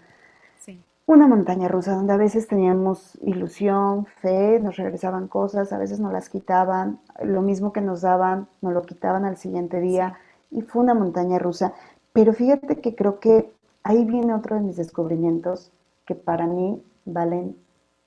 [0.60, 0.82] Sí.
[1.06, 6.12] Una montaña rusa donde a veces teníamos ilusión, fe, nos regresaban cosas, a veces nos
[6.12, 10.14] las quitaban, lo mismo que nos daban, nos lo quitaban al siguiente día,
[10.50, 11.74] y fue una montaña rusa.
[12.12, 13.52] Pero fíjate que creo que
[13.82, 15.70] ahí viene otro de mis descubrimientos
[16.06, 17.56] que para mí valen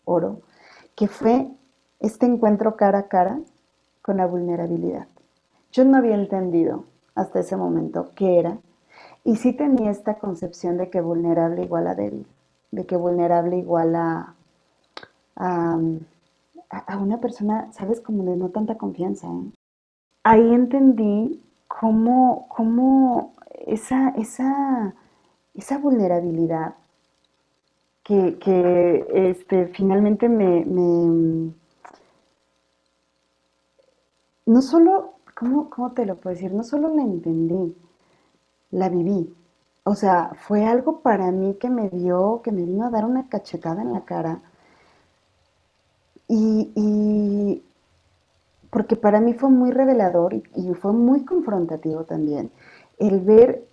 [0.06, 0.42] oro
[0.96, 1.48] que fue
[2.00, 3.40] este encuentro cara a cara
[4.02, 5.08] con la vulnerabilidad.
[5.76, 6.86] Yo no había entendido
[7.16, 8.60] hasta ese momento qué era
[9.26, 12.26] y sí tenía esta concepción de que vulnerable igual a débil,
[12.72, 14.36] de que vulnerable igual a,
[15.36, 15.78] a,
[16.98, 19.28] una persona, sabes, como de no tanta confianza.
[19.28, 19.52] ¿eh?
[20.24, 23.34] Ahí entendí cómo, cómo
[23.68, 24.94] esa, esa,
[25.56, 26.76] esa vulnerabilidad
[28.02, 30.64] que, este, finalmente me,
[34.46, 36.54] No solo, ¿cómo, ¿cómo te lo puedo decir?
[36.54, 37.76] No solo la entendí,
[38.72, 39.36] la viví.
[39.84, 43.30] O sea, fue algo para mí que me dio, que me vino a dar una
[43.30, 44.42] cachetada en la cara.
[46.28, 47.62] Y,
[48.72, 52.52] porque para mí fue muy revelador y, y, fue muy confrontativo también
[52.98, 53.64] el ver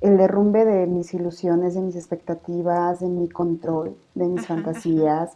[0.00, 5.32] el derrumbe de mis ilusiones, de mis expectativas, de mi control, de mis fantasías.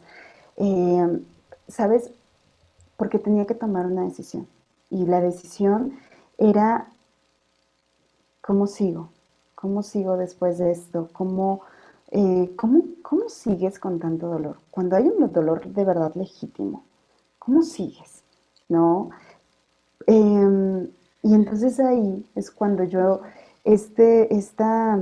[0.56, 1.24] Em,
[1.68, 2.10] ¿Sabes?
[2.96, 4.46] Porque tenía que tomar una decisión.
[4.90, 5.98] Y la decisión
[6.38, 6.88] era,
[8.40, 9.10] ¿cómo sigo?
[9.54, 11.08] ¿Cómo sigo después de esto?
[11.12, 11.62] ¿Cómo,
[12.10, 14.58] eh, cómo, cómo sigues con tanto dolor?
[14.70, 16.84] Cuando hay un dolor de verdad legítimo,
[17.38, 18.22] ¿cómo sigues?
[18.68, 19.10] ¿No?
[20.06, 20.88] Em,
[21.22, 23.20] y entonces ahí es cuando yo
[23.64, 24.98] este, esta,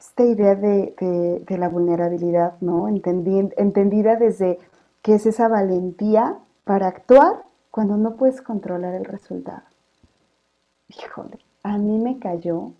[0.00, 2.88] esta idea de, la vulnerabilidad, ¿no?
[2.88, 4.58] entendida desde
[5.02, 9.62] que es esa valentía para actuar cuando no puedes controlar el resultado.
[10.88, 12.70] Híjole, a mí me cayó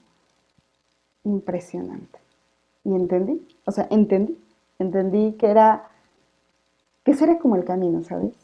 [1.24, 2.20] impresionante.
[2.84, 4.38] Y entendí, o sea, entendí,
[4.78, 5.88] entendí que era,
[7.04, 8.34] que ese era como el camino, ¿sabes?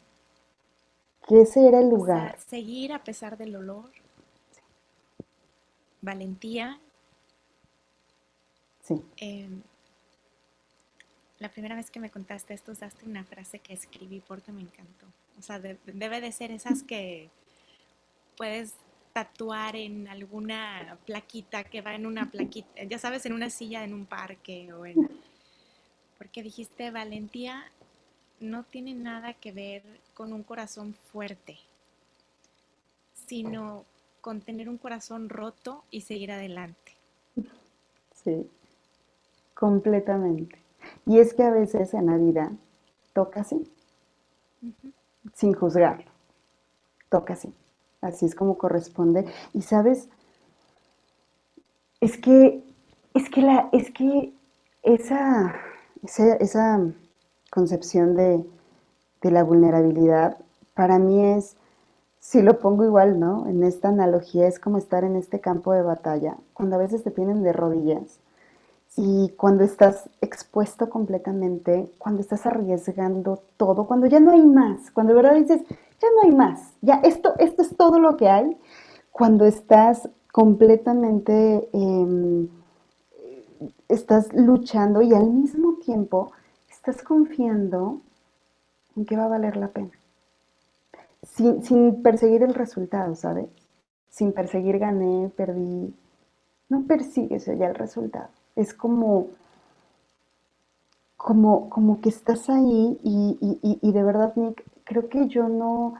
[1.28, 2.38] Que ese era el lugar.
[2.38, 3.90] seguir a pesar del olor
[6.00, 6.80] valentía.
[8.82, 9.04] Sí.
[9.18, 9.60] Em,
[11.40, 15.06] la primera vez que me contaste esto usaste una frase que escribí porque me encantó.
[15.38, 17.30] O sea, debe de ser esas que
[18.36, 18.74] puedes
[19.12, 23.94] tatuar en alguna plaquita que va en una plaquita, ya sabes, en una silla en
[23.94, 25.08] un parque o en...
[26.18, 27.70] Porque dijiste, valentía
[28.40, 29.82] no tiene nada que ver
[30.14, 31.58] con un corazón fuerte,
[33.26, 33.84] sino
[34.20, 36.96] con tener un corazón roto y seguir adelante.
[38.14, 38.48] Sí,
[39.54, 40.58] completamente.
[41.06, 42.52] Y es que a veces en la vida
[43.12, 43.70] toca así,
[45.34, 46.10] sin juzgarlo,
[47.08, 47.54] toca así,
[48.00, 49.26] así es como corresponde.
[49.52, 50.08] Y sabes,
[52.00, 52.64] es que,
[53.14, 54.32] es que, la, es que
[54.82, 55.54] esa,
[56.02, 56.80] esa,
[57.50, 58.44] concepción de,
[59.22, 60.36] de la vulnerabilidad
[60.74, 61.56] para mí es
[62.20, 63.46] si lo pongo igual, ¿no?
[63.46, 67.10] En esta analogía es como estar en este campo de batalla, cuando a veces te
[67.10, 68.20] tienen de rodillas
[68.98, 75.14] y cuando estás expuesto completamente, cuando estás arriesgando todo, cuando ya no hay más, cuando
[75.14, 78.58] de verdad dices, ya no hay más, ya esto, esto es todo lo que hay,
[79.12, 82.48] cuando estás completamente, em,
[83.88, 86.32] estás luchando y al mismo tiempo
[86.68, 88.00] estás confiando
[88.96, 89.92] en que va a valer la pena
[91.22, 93.46] sin, perseguir el resultado, ¿sabes?
[94.08, 95.94] Sin perseguir gané, perdí.
[96.68, 98.28] No persigues ya el resultado.
[98.58, 99.28] Es como,
[101.16, 105.94] como, como que estás ahí y, de verdad, Nick, creo que yo no,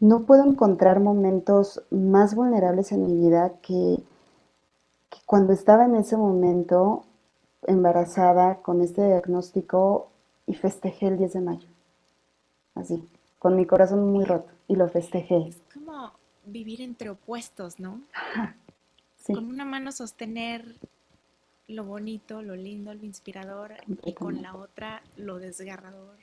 [0.00, 4.02] no puedo encontrar momentos más vulnerables en mi vida que,
[5.10, 7.04] que cuando estaba en ese momento
[7.66, 10.08] embarazada con este diagnóstico
[10.46, 11.68] y festejé el 10 de mayo.
[12.74, 13.08] Así
[13.44, 15.48] con mi corazón muy roto y lo festejé.
[15.48, 16.12] Es como
[16.46, 18.00] vivir entre opuestos, ¿no?
[19.18, 19.34] Sí.
[19.34, 20.76] Con una mano sostener
[21.68, 23.72] lo bonito, lo lindo, lo inspirador
[24.04, 26.16] y con la otra lo desgarrador.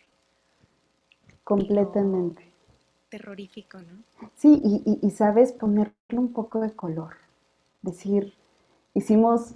[1.43, 2.51] Completamente.
[3.09, 4.29] terrorífico, ¿no?
[4.35, 4.61] Sí,
[5.01, 7.15] y, sabes ponerle un poco de color.
[7.81, 8.33] Decir,
[8.93, 9.55] hicimos,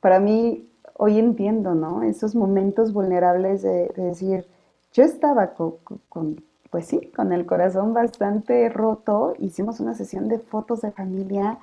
[0.00, 2.02] para mí, hoy entiendo, ¿no?
[2.02, 4.46] Esos momentos vulnerables de, decir,
[4.92, 10.82] yo estaba con pues sí, con el corazón bastante roto, hicimos una sesión de fotos
[10.82, 11.58] de familia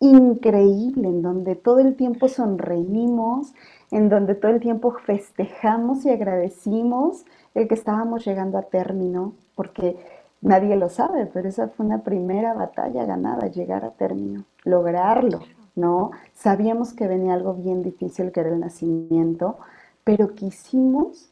[0.00, 3.52] increíble, en donde todo el tiempo sonreímos,
[3.90, 9.96] en donde todo el tiempo festejamos y agradecimos el que estábamos llegando a término, porque
[10.40, 15.40] nadie lo sabe, pero esa fue una primera batalla ganada, llegar a término, lograrlo,
[15.74, 16.12] ¿no?
[16.34, 19.58] Sabíamos que venía algo bien difícil, que era el nacimiento,
[20.04, 21.30] pero quisimos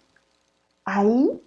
[0.85, 1.40] ahí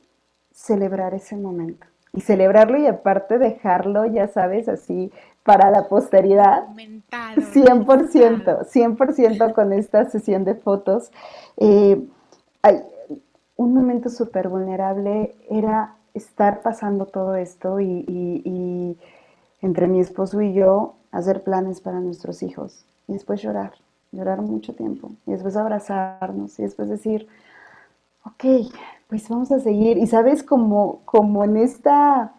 [0.51, 1.86] celebrar ese momento.
[2.12, 5.12] Y celebrarlo y aparte dejarlo, ya sabes, así
[5.43, 6.67] para la posteridad.
[6.69, 11.12] 100%, 100% con esta sesión de fotos.
[11.58, 12.06] Eh,
[12.62, 12.82] hay,
[13.60, 18.97] un momento súper vulnerable era estar pasando todo esto y, y,
[19.62, 23.73] entre mi esposo y yo hacer planes para nuestros hijos y después llorar,
[24.13, 27.28] llorar mucho tiempo y después abrazarnos y después decir,
[28.23, 28.71] ok,
[29.10, 29.97] pues vamos a seguir.
[29.97, 32.34] Y sabes, como, como en esta,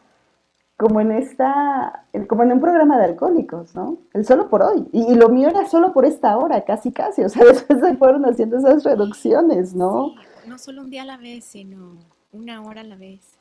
[0.80, 3.98] como en esta, como en un programa de alcohólicos, ¿no?
[4.14, 4.88] El solo por hoy.
[4.92, 7.22] Y, lo mío era solo por esta hora, casi casi.
[7.22, 10.14] O sea, después se fueron haciendo esas reducciones, ¿no?
[10.46, 11.98] no solo un día a la vez, sino
[12.32, 13.36] una hora a la vez.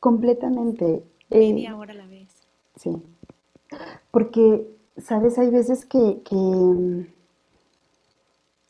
[0.00, 1.04] Completamente.
[1.28, 2.34] Media eh, hora a la vez.
[2.76, 2.96] Sí.
[4.10, 4.66] Porque,
[4.96, 5.38] ¿sabes?
[5.38, 6.34] Hay veces que, que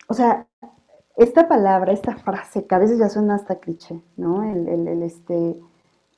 [0.08, 0.48] o sea,
[1.16, 4.42] esta palabra, esta frase, que a veces ya suena hasta cliché, ¿no?
[4.42, 5.60] El, este,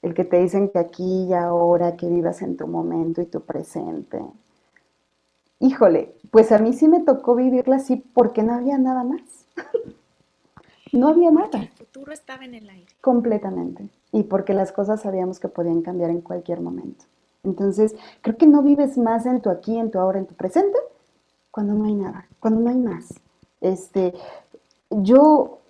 [0.03, 3.41] el que te dicen que aquí y ahora, que vivas en tu momento y tu
[3.41, 4.21] presente.
[5.61, 9.23] Híjole, pues a mí sí me tocó vivirla así porque no había nada más.
[10.93, 11.61] no había nada.
[11.61, 12.93] El futuro estaba en el aire.
[13.01, 13.89] Completamente.
[14.11, 17.05] Y porque las cosas sabíamos que podían cambiar en cualquier momento.
[17.45, 20.79] Entonces, creo que no vives más en tu aquí, en tu ahora, en tu presente,
[21.51, 23.15] cuando no hay nada, cuando no hay más.
[23.61, 24.15] Este,
[24.91, 25.61] yo,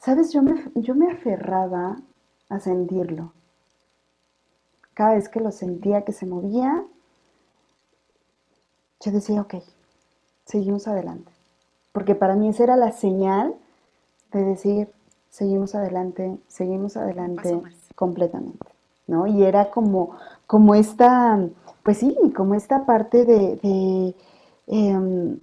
[0.00, 0.32] ¿sabes?
[0.32, 2.00] Yo me, yo me aferraba
[2.48, 3.32] a sentirlo.
[4.94, 6.84] Cada vez que lo sentía que se movía,
[9.00, 9.54] yo decía, ok,
[10.44, 11.30] seguimos adelante.
[11.92, 13.54] Porque para mí esa era la señal
[14.32, 14.88] de decir,
[15.30, 17.60] seguimos adelante, seguimos adelante
[17.94, 18.66] completamente,
[19.06, 19.26] ¿no?
[19.26, 21.38] Y era como, como esta,
[21.82, 24.14] pues sí, como esta parte de,
[24.66, 25.38] em,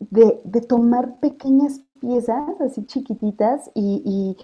[0.00, 4.36] de, tomar pequeñas piezas así chiquititas y,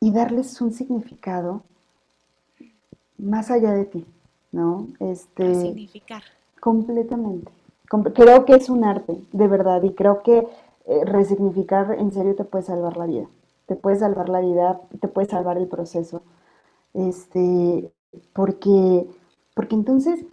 [0.00, 1.62] y, darles un significado
[3.18, 4.06] más allá de ti,
[4.50, 4.88] ¿no?
[4.98, 6.22] Este, significar.
[6.60, 7.52] Completamente.
[8.14, 10.46] Creo que es un arte, de verdad, y creo que
[10.86, 13.26] eh, resignificar en serio te puede salvar la vida.
[13.66, 16.22] Te puede salvar la vida, te puede salvar el proceso.
[16.94, 17.92] Este,
[18.32, 19.06] porque,
[19.54, 20.24] porque entonces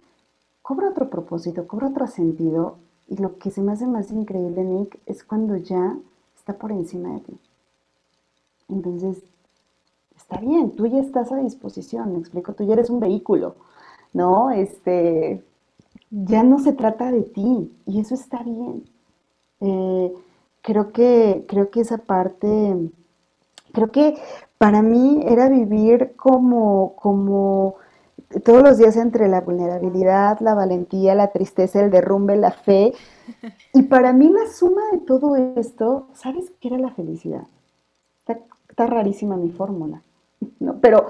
[0.62, 2.78] cobra otro propósito, cobra otro sentido
[3.08, 5.96] y lo que se me hace más increíble, Nick, es cuando ya
[6.36, 7.38] está por encima de ti.
[8.68, 9.22] Entonces,
[10.16, 13.54] está bien, tú ya estás a disposición, me explico, tú ya eres un vehículo,
[14.12, 14.50] ¿no?
[14.50, 15.44] Este,
[16.10, 18.84] ya no se trata de ti y eso está bien.
[19.60, 20.12] Eh,
[20.62, 22.90] creo, que, creo que esa parte,
[23.72, 24.16] creo que
[24.58, 27.76] para mí era vivir como, como
[28.44, 32.92] todos los días entre la vulnerabilidad, la valentía, la tristeza, el derrumbe, la fe.
[33.72, 37.46] Y para mí la suma de todo esto, ¿sabes qué era la felicidad?
[38.26, 40.02] Está, rarísima mi fórmula,
[40.60, 40.78] ¿no?
[40.80, 41.08] Pero,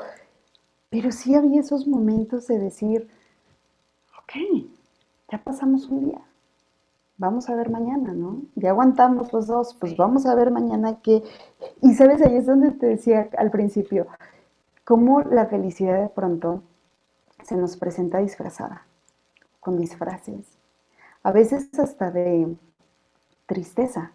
[0.91, 3.09] pero sí había esos momentos de decir,
[4.23, 4.67] ok,
[5.33, 6.21] ya pasamos un día,
[7.17, 8.43] vamos a ver mañana, ¿no?
[8.55, 11.25] Ya aguantamos los dos, pues vamos a ver mañana qué.
[11.83, 14.07] Y sabes, ahí es donde te decía al principio,
[14.85, 16.63] cómo la felicidad de pronto
[17.47, 18.83] se nos presenta disfrazada,
[19.61, 20.59] con disfraces,
[21.23, 22.57] a veces hasta de
[23.47, 24.13] tristeza.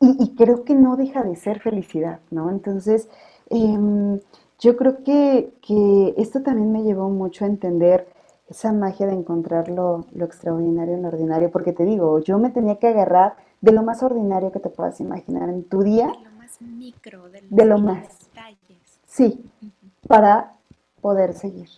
[0.00, 2.50] Y, creo que no deja de ser felicidad, ¿no?
[2.50, 3.08] Entonces,
[3.48, 4.18] em,
[4.58, 8.08] yo creo que, que esto también me llevó mucho a entender
[8.48, 12.76] esa magia de encontrar lo, extraordinario en lo ordinario, porque te digo, yo me tenía
[12.76, 16.08] que agarrar de lo más ordinario que te puedas imaginar en tu día.
[16.08, 18.08] De lo más micro, de, lo más.
[18.30, 18.98] Detalles.
[19.06, 19.44] Sí,
[20.08, 20.57] para
[21.00, 21.68] poder seguir.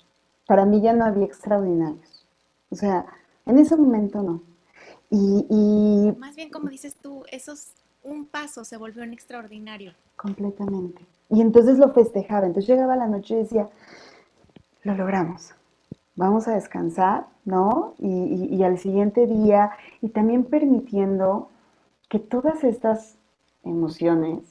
[0.47, 2.27] Para mí ya no había extraordinarios.
[2.71, 3.07] O sea,
[3.47, 4.43] en ese momento no.
[5.11, 9.93] Y, y más bien como dices tú, esos un paso se volvió un extraordinario.
[10.17, 11.05] Completamente.
[11.29, 12.47] Y entonces lo festejaba.
[12.47, 13.69] Entonces llegaba la noche y decía,
[14.83, 15.55] lo logramos
[16.21, 17.95] vamos a descansar, ¿no?
[17.99, 19.71] Y, al siguiente día,
[20.03, 21.49] y también permitiendo
[22.11, 23.17] que todas estas
[23.65, 24.50] emociones,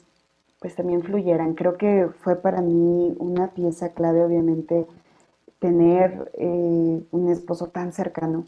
[0.60, 1.55] pues también fluyeran.
[1.55, 4.88] Creo que fue para mí una pieza clave, obviamente,
[5.60, 8.45] tener eh, un esposo tan cercano,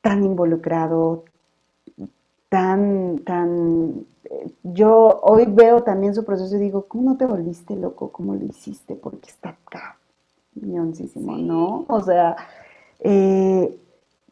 [0.00, 1.24] tan involucrado,
[2.48, 4.06] tan, tan...
[4.24, 8.10] Eh, yo hoy veo también su proceso y digo, ¿cómo no te volviste loco?
[8.10, 8.94] ¿Cómo lo hiciste?
[8.94, 9.96] Porque está acá
[10.62, 11.84] ¿no?
[11.88, 12.36] O sea,
[13.00, 13.78] eh,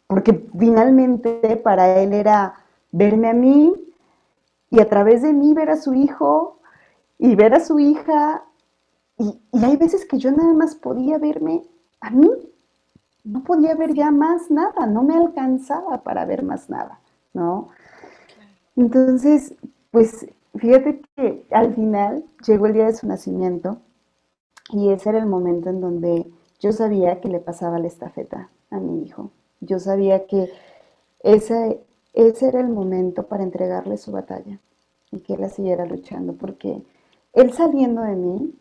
[0.07, 2.55] porque finalmente para él era
[2.93, 3.75] verme a mí
[4.71, 6.54] y a través de mí ver a su hijo
[7.19, 8.45] y ver a su hija.
[9.19, 11.63] Y, hay veces que yo nada más podía verme
[12.01, 12.31] a mí,
[13.25, 17.01] no podía ver ya más nada, no me alcanzaba para ver más nada,
[17.33, 17.69] ¿no?
[18.77, 19.55] Entonces,
[19.91, 23.79] pues fíjate que al final llegó el día de su nacimiento
[24.71, 28.79] y ese era el momento en donde yo sabía que le pasaba la estafeta a
[28.79, 29.31] mi hijo.
[29.61, 30.51] Yo sabía que
[31.21, 31.81] ese,
[32.13, 34.59] ese era el momento para entregarle su batalla
[35.11, 36.83] y que él la siguiera luchando, porque
[37.35, 38.55] él saliendo de mí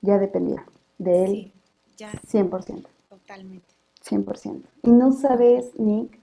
[0.00, 0.64] ya dependía
[0.98, 1.52] de él sí,
[1.96, 2.86] ya, 100%.
[3.08, 3.66] Totalmente.
[4.04, 4.62] 100%.
[4.82, 6.18] Y no sabes, Nick,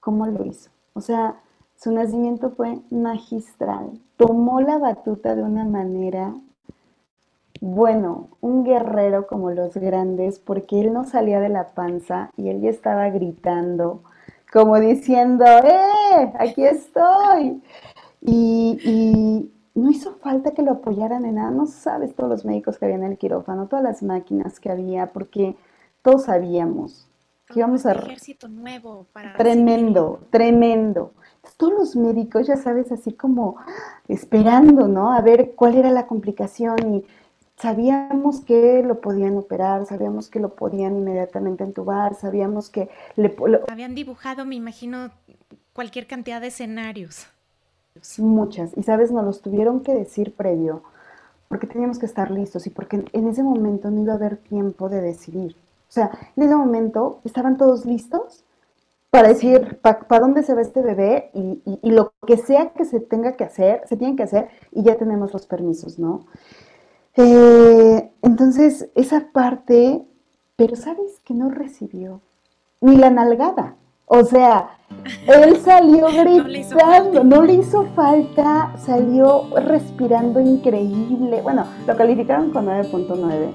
[0.00, 0.70] cómo lo hizo.
[0.94, 1.40] O sea,
[1.76, 4.00] su nacimiento fue magistral.
[4.16, 6.34] Tomó la batuta de una manera
[7.62, 12.60] bueno, un guerrero como los grandes, porque él no salía de la panza y él
[12.60, 14.02] ya estaba gritando,
[14.52, 16.32] como diciendo, ¡eh!
[16.40, 17.62] Aquí estoy.
[18.20, 22.84] Y, no hizo falta que lo apoyaran en nada, no sabes todos los médicos que
[22.84, 25.56] había en el quirófano, todas las máquinas que había, porque
[26.02, 27.08] todos sabíamos
[27.52, 27.92] que íbamos a...
[27.92, 29.34] ejército nuevo para...
[29.34, 31.12] Tremendo, tremendo.
[31.56, 33.56] todos los médicos, ya sabes, así como
[34.08, 35.12] esperando, ¿no?
[35.12, 37.04] A ver cuál era la complicación y
[37.56, 43.34] sabíamos que lo podían operar, sabíamos que lo podían inmediatamente entubar, sabíamos que le...
[43.68, 45.10] Habían dibujado, me imagino,
[45.72, 47.26] cualquier cantidad de escenarios.
[48.18, 50.82] Muchas, y sabes, nos los tuvieron que decir previo,
[51.48, 54.88] porque teníamos que estar listos y porque en ese momento no iba a haber tiempo
[54.88, 55.56] de decidir.
[55.88, 58.44] O sea, en ese momento estaban todos listos
[59.10, 63.32] para decir para dónde se va este bebé y, lo que sea que se tenga
[63.32, 66.24] que hacer, se tiene que hacer y ya tenemos los permisos, ¿no?
[67.16, 70.02] Eh, entonces, esa parte,
[70.56, 72.22] pero sabes que no recibió
[72.80, 73.76] ni la nalgada.
[74.14, 74.68] O sea,
[75.26, 76.06] él salió
[76.44, 81.40] gritando, no le hizo falta, salió respirando increíble.
[81.40, 83.52] Bueno, lo calificaron con 9.9.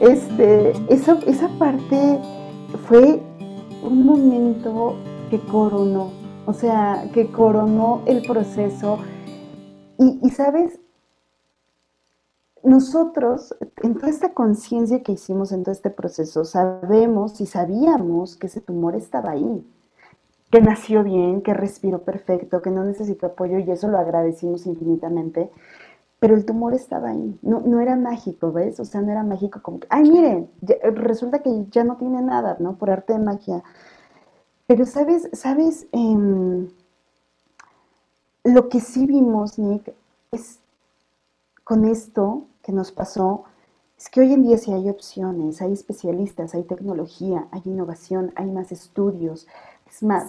[0.00, 2.18] Este, esa, esa parte
[2.88, 3.20] fue
[3.82, 4.96] un momento
[5.28, 6.10] que coronó,
[6.46, 8.96] o sea, que coronó el proceso.
[9.98, 10.80] Y, y sabes,
[12.62, 18.46] nosotros, en toda esta conciencia que hicimos en todo este proceso, sabemos y sabíamos que
[18.46, 19.62] ese tumor estaba ahí,
[20.52, 25.50] que nació bien, que respiró perfecto, que no necesitó apoyo y eso lo agradecimos infinitamente,
[26.20, 28.78] pero el tumor estaba ahí, no, no era mágico, ¿ves?
[28.78, 30.50] O sea, no era mágico como que, ay, miren,
[30.94, 32.76] resulta que ya no tiene nada, ¿no?
[32.76, 33.64] Por arte de magia.
[34.66, 35.30] Pero, ¿sabes?
[35.32, 35.86] ¿Sabes?
[35.90, 36.68] Em,
[38.44, 39.94] lo que sí vimos, Nick,
[40.32, 40.60] es
[41.64, 43.44] con esto que nos pasó,
[43.96, 48.50] es que hoy en día sí hay opciones, hay especialistas, hay tecnología, hay innovación, hay
[48.50, 49.46] más estudios,
[49.92, 50.24] es más,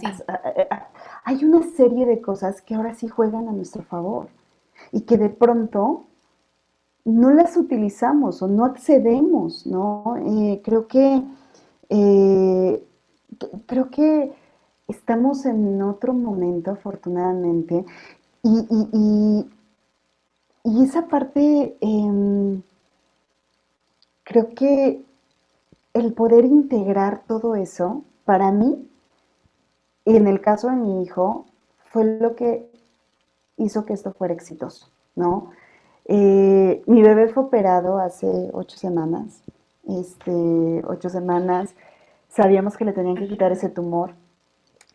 [1.24, 4.28] hay una serie de cosas que ahora sí juegan a nuestro favor
[4.91, 6.05] y que de pronto
[7.05, 10.18] no las utilizamos o no accedemos, ¿no?
[10.18, 11.24] Eh, creo que
[11.89, 12.84] eh,
[13.66, 14.34] creo que
[14.88, 17.86] estamos en otro momento, afortunadamente,
[18.43, 19.45] y,
[20.84, 22.61] esa parte em,
[24.24, 25.03] creo que
[25.93, 28.88] el poder integrar todo eso, para mí,
[30.06, 31.45] y en el caso de mi hijo,
[31.89, 32.70] fue lo que
[33.58, 35.51] hizo que esto fuera exitoso, ¿no?
[36.06, 39.41] Eh, mi bebé fue operado hace ocho semanas,
[39.88, 41.74] este, ocho semanas,
[42.30, 44.14] sabíamos que le tenían que quitar ese tumor,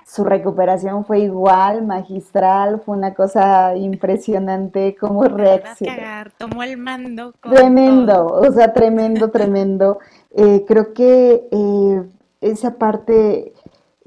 [0.09, 5.95] su recuperación fue igual, magistral, fue una cosa impresionante como reacción.
[6.39, 7.35] Tomó el mando.
[7.43, 9.99] Tremendo, o sea, tremendo, tremendo.
[10.35, 12.03] Eh, creo que eh,
[12.41, 13.53] esa parte,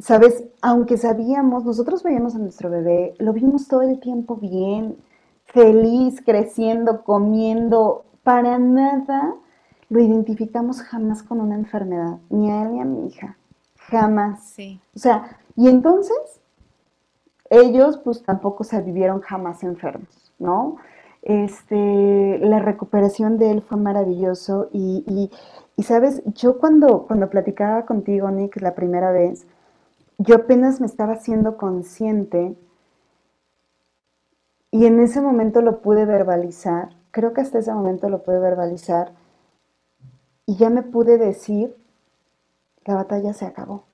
[0.02, 4.98] sabes, aunque sabíamos, nosotros veíamos a nuestro bebé, lo vimos todo el tiempo bien,
[5.46, 9.36] feliz, creciendo, comiendo, para nada
[9.90, 13.38] lo identificamos jamás con una enfermedad, ni a él ni a mi hija,
[13.76, 14.42] jamás.
[14.44, 14.80] Sí.
[14.96, 16.42] O sea, y entonces,
[17.50, 20.78] ellos pues tampoco se vivieron jamás enfermos, ¿no?
[21.22, 25.30] Este, la recuperación de él fue maravilloso y,
[25.76, 29.46] y, sabes, yo cuando, cuando platicaba contigo, Nick, la primera vez,
[30.24, 32.56] yo apenas me estaba haciendo consciente
[34.72, 39.14] y en ese momento lo pude verbalizar, creo que hasta ese momento lo pude verbalizar
[40.46, 41.76] y ya me pude decir,
[42.86, 43.86] la batalla se acabó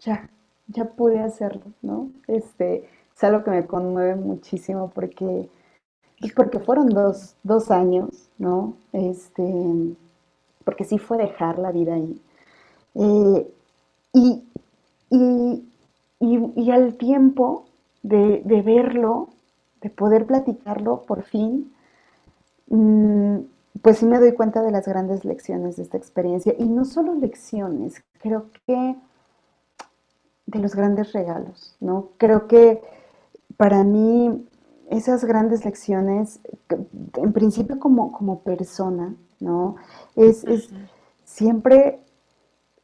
[0.00, 0.30] ya,
[0.68, 2.10] ya pude hacerlo, ¿no?
[2.26, 5.48] Este, es algo que me conmueve muchísimo porque,
[6.20, 8.76] pues porque fueron dos, dos años, ¿no?
[8.92, 9.42] Este,
[10.64, 12.22] porque sí fue dejar la vida ahí.
[12.94, 13.52] Eh,
[14.12, 14.42] y,
[15.10, 17.66] y, al tiempo
[18.02, 19.28] de, verlo,
[19.80, 21.72] de poder platicarlo por fin,
[22.68, 23.38] mm,
[23.82, 26.54] pues sí me doy cuenta de las grandes lecciones de esta experiencia.
[26.58, 28.96] Y no solo lecciones, creo que
[30.46, 32.10] de los grandes regalos, ¿no?
[32.16, 32.80] Creo que
[33.56, 34.46] para mí
[34.90, 36.40] esas grandes lecciones,
[37.16, 39.76] en principio como, como persona, ¿no?
[40.16, 40.44] Es,
[41.24, 42.00] siempre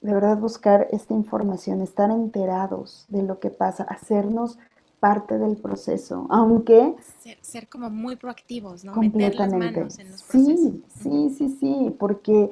[0.04, 4.58] de verdad buscar esta información, estar enterados de lo que pasa, hacernos
[5.00, 6.94] parte del proceso, aunque...
[7.40, 8.92] Ser, como muy proactivos, ¿no?
[8.92, 9.88] Completamente.
[9.90, 12.50] sí, sí, sí, sí, porque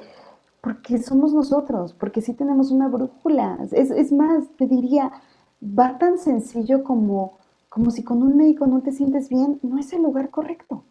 [0.61, 3.59] porque somos nosotros, porque sí tenemos una brújula.
[3.71, 5.11] Es, más, te diría,
[5.61, 7.37] va tan sencillo como,
[7.67, 10.85] como si con un médico no te sientes bien, no es el lugar correcto.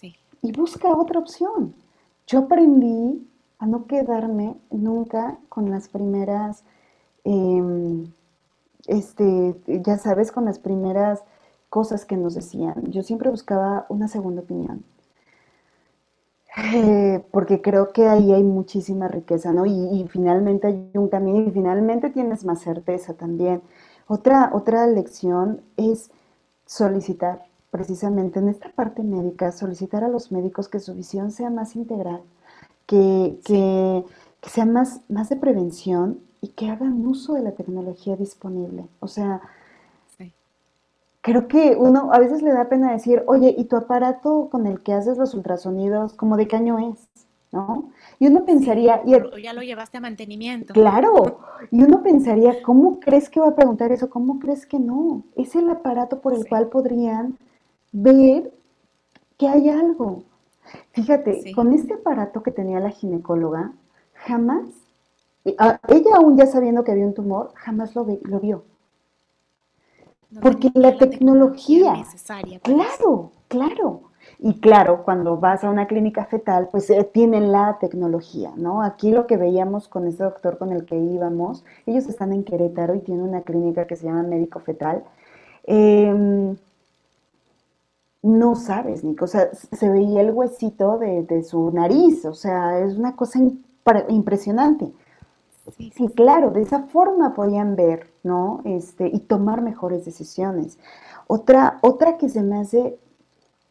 [0.00, 0.16] Sí.
[0.40, 1.74] Y busca otra opción.
[2.26, 3.22] Yo aprendí
[3.58, 6.64] a no quedarme nunca con las primeras,
[7.24, 8.12] em,
[8.86, 11.24] este, ya sabes, con las primeras
[11.68, 12.84] cosas que nos decían.
[12.90, 14.84] Yo siempre buscaba una segunda opinión.
[16.74, 19.64] Eh, porque creo que ahí hay muchísima riqueza, ¿no?
[19.66, 23.62] Y, finalmente hay un camino y finalmente tienes más certeza también.
[24.08, 26.10] Otra, otra lección es
[26.66, 31.76] solicitar, precisamente en esta parte médica, solicitar a los médicos que su visión sea más
[31.76, 32.22] integral,
[32.88, 34.04] que, que,
[34.40, 38.86] que sea más, más de prevención y que hagan uso de la tecnología disponible.
[39.00, 39.42] O sea,
[41.20, 44.82] creo que uno a veces le da pena decir, oye, ¿y tu aparato con el
[44.82, 47.06] que haces los ultrasonidos, como de qué año es?
[47.52, 47.90] ¿No?
[48.18, 49.02] Y uno pensaría...
[49.04, 50.72] y ya lo llevaste a mantenimiento.
[50.72, 54.08] Claro, y uno pensaría, ¿cómo crees que va a preguntar eso?
[54.08, 55.24] ¿Cómo crees que no?
[55.36, 57.36] Es el aparato por el cual podrían
[57.92, 58.50] ver
[59.36, 60.24] que hay algo.
[60.92, 63.72] Fíjate, con este aparato que tenía la ginecóloga,
[64.14, 64.66] jamás,
[65.44, 68.64] ella aún ya sabiendo que había un tumor, jamás lo, lo vio.
[70.42, 74.02] Porque la, tecnología, necesaria claro, claro.
[74.38, 78.82] Y claro, cuando vas a una clínica fetal, pues eh, tienen la tecnología, ¿no?
[78.82, 82.94] Aquí lo que veíamos con este doctor con el que íbamos, ellos están en Querétaro
[82.94, 85.02] y tienen una clínica que se llama Médico Fetal.
[85.64, 86.56] Em,
[88.22, 92.80] no sabes, Nico, o sea, se veía el huesito de, de su nariz, o sea,
[92.80, 93.38] es una cosa
[94.08, 94.92] impresionante.
[95.76, 98.62] Sí, claro, de esa forma podían ver, ¿no?
[98.64, 100.78] Este, y tomar mejores decisiones.
[101.26, 102.98] Otra, otra que se me hace,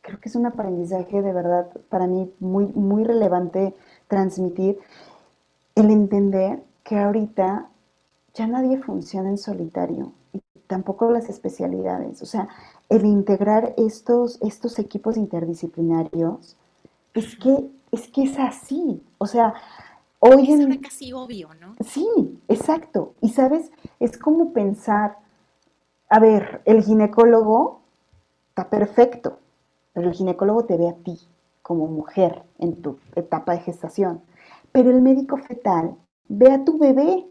[0.02, 3.76] creo que es un aprendizaje de verdad para mí muy, muy relevante
[4.08, 4.78] transmitir,
[5.76, 7.70] el entender que ahorita
[8.34, 10.12] ya nadie funciona en solitario,
[10.68, 12.22] tampoco las especialidades.
[12.22, 12.48] O sea,
[12.90, 16.56] el integrar estos, estos equipos interdisciplinarios
[17.14, 19.02] es que es que es así.
[19.18, 19.54] O sea,
[20.20, 20.78] hoy en...
[20.80, 21.76] casi obvio, ¿no?
[21.86, 22.08] Sí,
[22.48, 23.14] exacto.
[23.22, 25.18] Y sabes, es como pensar,
[26.10, 27.82] a ver, el ginecólogo
[28.50, 29.40] está perfecto,
[29.94, 31.20] pero el ginecólogo te ve a ti
[31.62, 34.22] como mujer en tu etapa de gestación.
[34.72, 35.96] Pero el médico fetal
[36.28, 37.26] ve a tu bebé.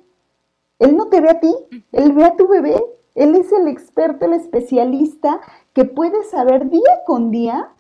[0.78, 1.54] Él no te ve a ti,
[1.92, 2.76] él ve a tu bebé.
[3.16, 5.40] Él es el experto, el especialista
[5.72, 7.70] que puede saber día con día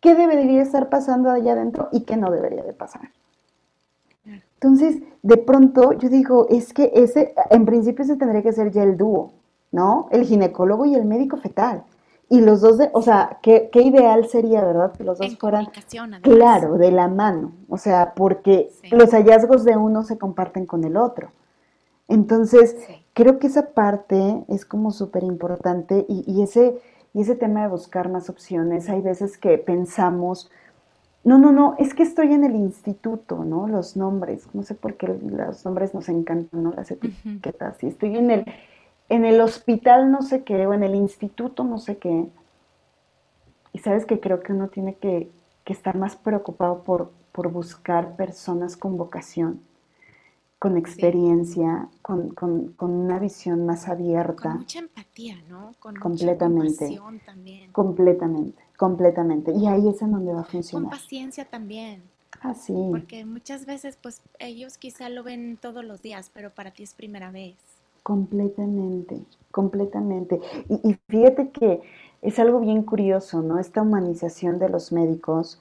[0.00, 3.10] qué debería estar pasando allá adentro y qué no debería de pasar.
[4.54, 8.82] Entonces, de pronto yo digo, es que ese, en principio ese tendría que ser ya
[8.82, 9.32] el dúo,
[9.70, 10.08] ¿no?
[10.10, 11.84] El ginecólogo y el médico fetal.
[12.28, 14.92] Y los dos, de, o sea, qué, ideal sería, ¿verdad?
[14.92, 15.68] Que los dos fueran,
[16.22, 17.52] claro, de la mano.
[17.68, 21.30] O sea, porque los hallazgos de uno se comparten con el otro.
[22.08, 22.74] Entonces,
[23.12, 26.78] creo que esa parte es como súper importante y, ese,
[27.12, 30.50] y ese tema de buscar más opciones, hay veces que pensamos,
[31.22, 33.68] no, no, no, es que estoy en el instituto, ¿no?
[33.68, 36.72] Los nombres, no sé por qué los nombres nos encantan, ¿no?
[36.72, 37.82] Las etiquetas.
[37.82, 38.44] Y estoy en el,
[39.10, 42.26] en el hospital no sé qué, o en el instituto no sé qué.
[43.74, 45.30] Y sabes que creo que uno tiene que,
[45.66, 49.67] estar más preocupado por, por buscar personas con vocación
[50.58, 52.34] con experiencia, con,
[52.80, 54.50] una visión más abierta.
[54.50, 55.72] Con mucha empatía, ¿no?
[55.78, 57.72] Con completamente, mucha también.
[57.72, 59.52] Completamente, completamente.
[59.52, 60.90] Y ahí es en donde va a funcionar.
[60.90, 62.02] Con paciencia también.
[62.40, 62.74] Ah, sí.
[62.90, 66.92] Porque muchas veces, pues, ellos quizá lo ven todos los días, pero para ti es
[66.92, 67.56] primera vez.
[68.02, 70.40] Completamente, completamente.
[70.68, 71.82] Y, fíjate que
[72.20, 73.60] es algo bien curioso, ¿no?
[73.60, 75.60] Esta humanización de los médicos,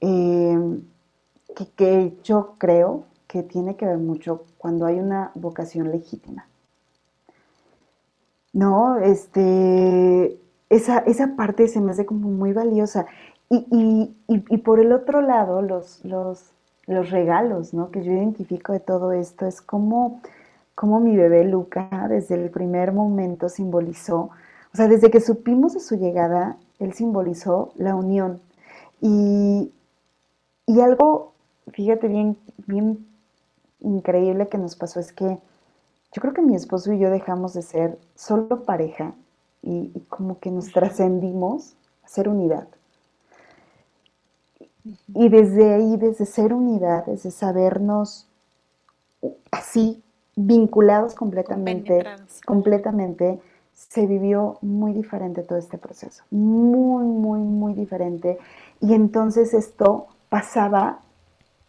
[0.00, 0.56] eh,
[1.56, 6.46] que, que yo creo que tiene que ver mucho cuando hay una vocación legítima.
[8.52, 10.38] No, este,
[10.70, 13.06] esa, esa parte se me hace como muy valiosa.
[13.50, 14.14] Y,
[14.58, 16.52] por el otro lado, los, los,
[16.86, 17.90] los, regalos ¿no?
[17.90, 20.20] que yo identifico de todo esto es como,
[20.76, 24.30] como mi bebé Luca desde el primer momento simbolizó,
[24.72, 28.40] o sea, desde que supimos de su llegada, él simbolizó la unión.
[29.00, 29.72] Y,
[30.66, 31.32] y algo,
[31.72, 32.36] fíjate bien,
[32.68, 33.04] bien
[33.84, 35.38] increíble que nos pasó es que
[36.14, 39.14] yo creo que mi esposo y yo dejamos de ser solo pareja
[39.62, 41.74] y, como que nos trascendimos
[42.04, 42.68] a ser unidad.
[45.08, 48.28] Y desde ahí, desde ser unidad, desde sabernos
[49.50, 50.02] así,
[50.36, 52.04] vinculados completamente,
[52.44, 53.40] completamente,
[53.72, 56.22] se vivió muy diferente todo este proceso.
[56.30, 58.38] Muy, muy, muy diferente.
[58.80, 61.00] Y entonces esto pasaba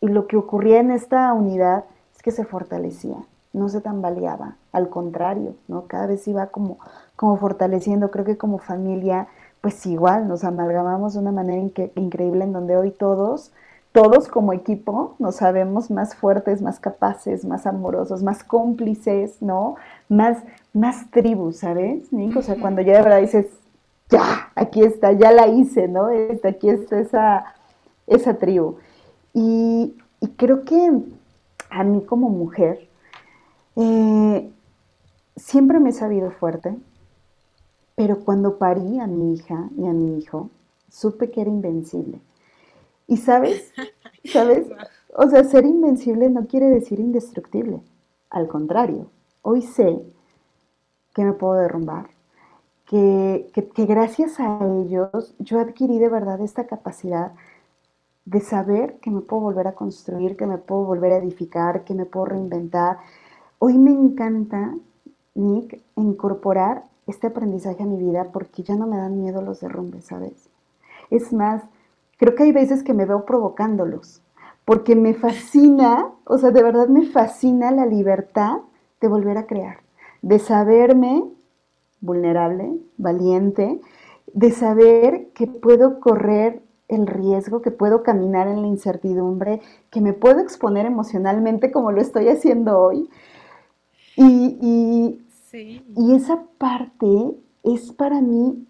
[0.02, 1.86] y lo que ocurría en esta unidad
[2.26, 3.18] que se fortalecía,
[3.54, 5.86] no se tambaleaba, al contrario, ¿no?
[5.86, 6.80] Cada vez iba como,
[7.16, 9.28] como fortaleciendo, creo que como familia,
[9.62, 11.62] pues igual, nos amalgamamos de una manera
[11.94, 13.52] increíble en donde hoy todos,
[13.92, 19.76] todos como equipo nos sabemos más fuertes, más capaces, más amorosos, más cómplices, ¿no?
[20.10, 20.40] Más,
[20.74, 22.08] más tribus, ¿sabes?
[22.36, 23.46] O sea, cuando ya de verdad dices,
[24.10, 26.10] ya, aquí está, ya la hice, ¿no?
[26.10, 27.46] Este, aquí está esa,
[28.08, 28.78] esa tribu.
[29.32, 31.04] Y, y creo que
[31.70, 32.88] a mí como mujer,
[33.76, 34.52] eh,
[35.36, 36.76] siempre me he sabido fuerte,
[37.96, 40.50] pero cuando parí a mi hija y a mi hijo,
[40.90, 42.20] supe que era invencible.
[43.08, 43.74] Y sabes,
[44.26, 44.68] sabes,
[45.16, 47.82] o sea, ser invencible no quiere decir indestructible.
[48.30, 49.08] Al contrario,
[49.42, 50.02] hoy sé
[51.14, 52.10] que me puedo derrumbar,
[52.86, 57.32] que, que gracias a ellos yo adquirí de verdad esta capacidad
[58.26, 61.94] de saber que me puedo volver a construir, que me puedo volver a edificar, que
[61.94, 62.98] me puedo reinventar.
[63.60, 64.76] Hoy me encanta,
[65.36, 70.06] Nick, incorporar este aprendizaje a mi vida porque ya no me dan miedo los derrumbes,
[70.06, 70.50] ¿sabes?
[71.12, 71.64] Es más,
[72.18, 74.24] creo que hay veces que me veo provocándolos,
[74.66, 78.62] porque me fascina, o sea, de verdad me fascina la libertad
[79.00, 79.82] de volver a crear,
[80.24, 81.24] de saberme
[82.02, 83.80] vulnerable, valiente,
[84.34, 90.14] de saber que puedo correr el riesgo, que puedo caminar en la incertidumbre, que me
[90.14, 93.10] puedo exponer emocionalmente como lo estoy haciendo hoy.
[94.16, 95.22] Y, y,
[96.14, 97.08] esa parte
[97.64, 98.68] es para mí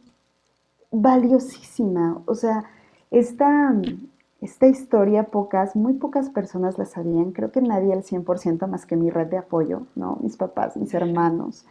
[0.92, 2.22] valiosísima.
[2.26, 2.66] O sea,
[3.10, 3.74] esta,
[4.42, 7.32] esta historia pocas, muy pocas personas la sabían.
[7.32, 10.20] Creo que nadie al 100% más que mi red de apoyo, ¿no?
[10.22, 11.66] Mis papás, mis hermanos.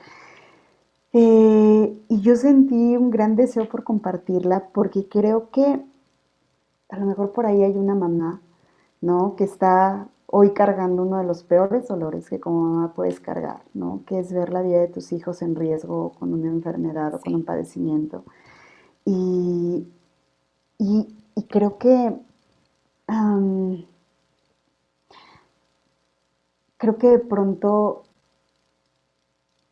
[1.12, 5.80] Eh, y yo sentí un gran deseo por compartirla porque creo que
[6.88, 8.40] a lo mejor por ahí hay una mamá,
[9.00, 9.36] ¿no?
[9.36, 14.02] Que está hoy cargando uno de los peores dolores que como mamá puedes cargar, ¿no?
[14.06, 17.34] Que es ver la vida de tus hijos en riesgo con una enfermedad o con
[17.34, 18.24] un padecimiento.
[19.04, 19.86] Y,
[20.78, 21.16] y,
[21.48, 22.18] creo que
[26.78, 28.02] creo que de pronto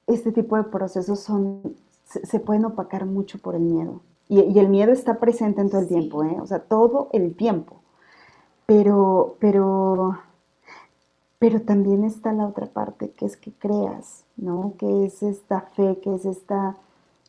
[0.07, 4.01] este tipo de procesos son, se, pueden opacar mucho por el miedo.
[4.29, 6.39] Y, el miedo está presente en todo el tiempo, ¿eh?
[6.41, 7.77] o sea, todo el tiempo.
[8.67, 10.19] Pero, pero,
[11.39, 14.75] pero también está la otra parte, que es que creas, ¿no?
[14.79, 16.77] Que es esta fe, que es esta,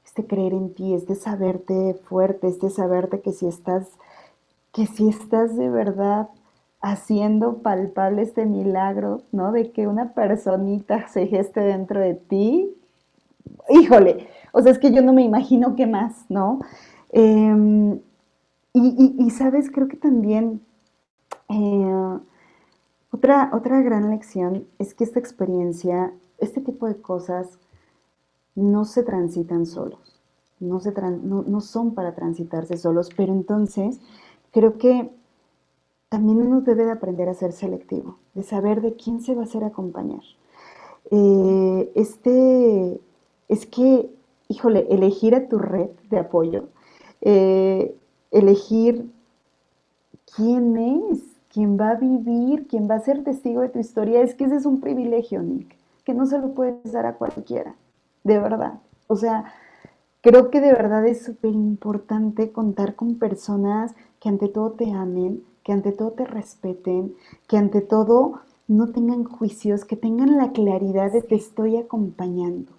[0.06, 3.88] este creer en ti, este saberte fuerte, este saberte que si estás,
[4.72, 6.30] que si estás de verdad
[6.84, 9.52] haciendo palpable este milagro, ¿no?
[9.52, 12.76] De que una personita se geste dentro de ti.
[13.70, 16.60] Híjole, o sea, es que yo no me imagino qué más, ¿no?
[17.10, 18.00] Em,
[18.74, 20.62] y, sabes, creo que también
[21.50, 22.20] eh,
[23.12, 27.60] otra, otra gran lección es que esta experiencia, este tipo de cosas,
[28.56, 30.22] no se transitan solos,
[30.60, 34.00] no, se no, no son para transitarse solos, pero entonces
[34.52, 35.12] creo que
[36.10, 39.46] también uno debe de aprender a ser selectivo, de saber de quién se va a
[39.46, 40.22] hacer acompañar.
[41.10, 43.02] Eh, este,
[43.48, 44.14] es que,
[44.54, 46.70] híjole, elegir a tu red de apoyo,
[47.22, 47.96] eh,
[48.32, 49.10] elegir
[50.36, 54.36] quién es, quién va a vivir, quién va a ser testigo de tu historia, es
[54.36, 57.76] que ese es un privilegio, Nick, que no se lo puedes dar a cualquiera,
[58.24, 58.80] de verdad.
[59.08, 59.54] O sea,
[60.22, 65.44] creo que de verdad es súper importante contar con personas que ante todo te amen,
[65.64, 67.16] que ante todo te respeten,
[67.48, 72.72] que ante todo no tengan juicios, que tengan la claridad de que estoy acompañando.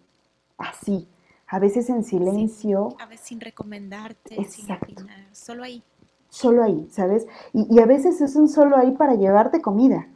[0.57, 1.09] Así,
[1.47, 2.97] a veces en silencio.
[2.99, 4.87] a veces sin recomendarte, Exacto.
[4.97, 5.83] sin solo ahí.
[6.29, 7.27] Solo ahí, ¿sabes?
[7.53, 10.09] Y, a veces es un solo ahí para llevarte comida,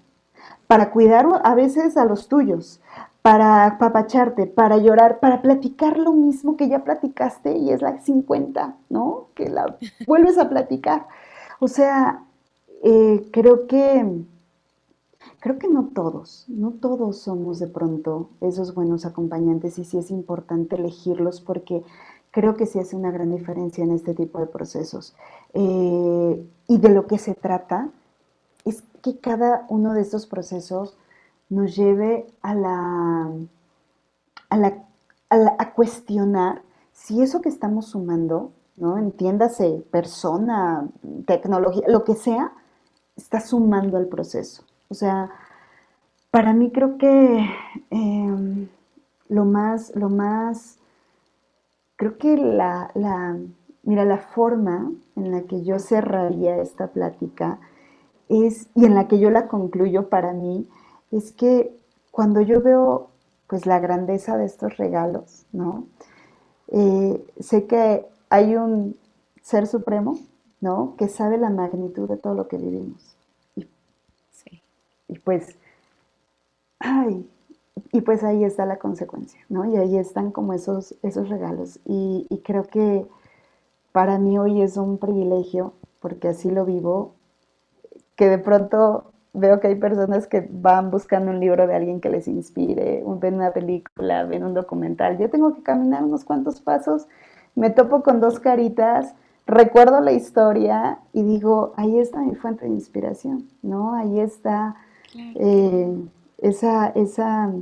[0.66, 2.80] para cuidar a veces a los tuyos,
[3.22, 8.76] para papacharte, para llorar, para platicar lo mismo que ya platicaste y es la 50,
[8.88, 9.28] ¿no?
[9.34, 9.76] Que la
[10.06, 11.06] vuelves a platicar.
[11.60, 12.24] O sea,
[12.82, 14.24] eh, creo que
[15.40, 20.10] creo que no todos, no todos somos de pronto esos buenos acompañantes y sí es
[20.10, 21.84] importante elegirlos porque
[22.30, 25.14] creo que sí hace una gran diferencia en este tipo de procesos.
[25.54, 27.90] Eh, y de lo que se trata
[28.64, 30.96] es que cada uno de estos procesos
[31.48, 33.30] nos lleve a la,
[34.50, 34.84] a, la,
[35.58, 36.62] a cuestionar
[36.92, 38.98] si eso que estamos sumando, ¿no?
[38.98, 40.88] Entiéndase, persona,
[41.26, 42.52] tecnología, lo que sea,
[43.16, 44.64] está sumando al proceso.
[44.88, 45.30] O sea,
[46.30, 47.46] para mí creo que
[47.90, 48.68] em,
[49.28, 50.78] lo más, lo más,
[51.96, 53.38] creo que la, la,
[53.82, 57.58] mira, la forma en la que yo cerraría esta plática
[58.28, 60.68] es, y en la que yo la concluyo para mí,
[61.10, 61.76] es que
[62.10, 63.08] cuando yo veo
[63.46, 65.86] pues la grandeza de estos regalos, ¿no?
[66.68, 68.96] Eh, sé que hay un
[69.42, 70.18] ser supremo
[70.60, 70.94] ¿no?
[70.96, 73.17] Que sabe la magnitud de todo lo que vivimos.
[75.08, 75.56] Y, pues,
[76.78, 77.28] ay,
[77.92, 79.64] y pues ahí está la consecuencia, ¿no?
[79.64, 81.80] Y ahí están como esos, esos regalos.
[81.84, 83.06] Y, y, creo que
[83.92, 87.14] para mí hoy es un privilegio, porque así lo vivo,
[88.16, 92.10] que de pronto veo que hay personas que van buscando un libro de alguien que
[92.10, 95.18] les inspire, ven una película, ven un documental.
[95.18, 97.06] Yo tengo que caminar unos cuantos pasos,
[97.54, 99.14] me topo con dos caritas
[99.48, 103.94] recuerdo la historia y digo, ahí está mi fuente de inspiración, ¿no?
[103.94, 104.76] Ahí está
[105.14, 105.94] eh,
[106.38, 107.52] esa, esa,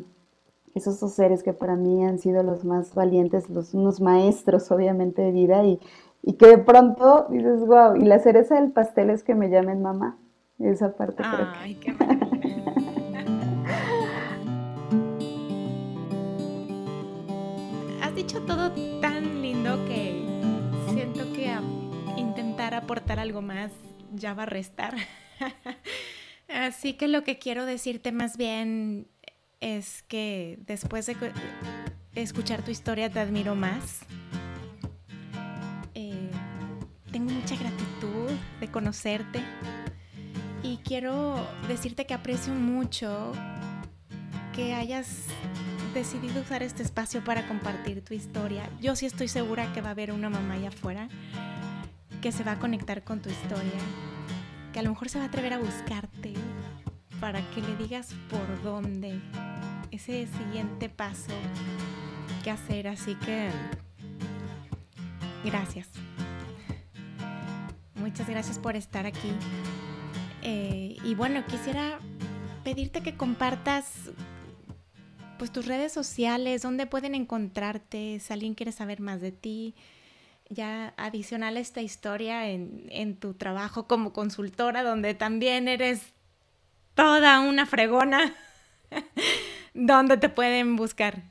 [0.75, 5.23] esos dos seres que para mí han sido los más valientes, los, unos maestros obviamente
[5.23, 5.81] de vida y,
[6.23, 9.83] y que de pronto dices, wow, y la cereza del pastel es que me llamen
[9.83, 10.19] mamá.
[10.59, 12.05] Esa parte Ay, creo que...
[18.03, 18.73] Has dicho todo
[19.03, 20.25] tan lindo que
[20.95, 21.55] siento que
[22.17, 23.71] intentar aportar algo más
[24.15, 24.95] ya va a restar.
[26.57, 29.09] Así que lo que quiero decirte más bien
[29.61, 31.15] es que después de
[32.15, 34.01] escuchar tu historia te admiro más.
[35.95, 36.31] Eh,
[37.13, 39.43] tengo mucha gratitud de conocerte
[40.63, 43.33] y quiero decirte que aprecio mucho
[44.55, 45.27] que hayas
[45.93, 48.67] decidido usar este espacio para compartir tu historia.
[48.81, 51.09] Yo sí estoy segura que va a haber una mamá allá afuera
[52.23, 53.79] que se va a conectar con tu historia,
[54.77, 56.35] que a lo mejor se va a atrever a buscarte
[57.19, 59.19] para que le digas por dónde,
[59.91, 61.33] ese siguiente paso
[62.45, 62.87] que hacer.
[62.87, 63.49] Así que
[65.47, 65.89] gracias.
[67.95, 69.33] Muchas gracias por estar aquí.
[70.43, 71.99] Eh, y bueno, quisiera
[72.63, 74.11] pedirte que compartas
[75.39, 79.75] pues tus redes sociales, dónde pueden encontrarte, si alguien quiere saber más de ti,
[80.49, 86.13] ya adicional a esta historia en, en tu trabajo como consultora, donde también eres
[86.95, 88.35] toda una fregona,
[89.75, 91.23] ¿dónde te pueden buscar?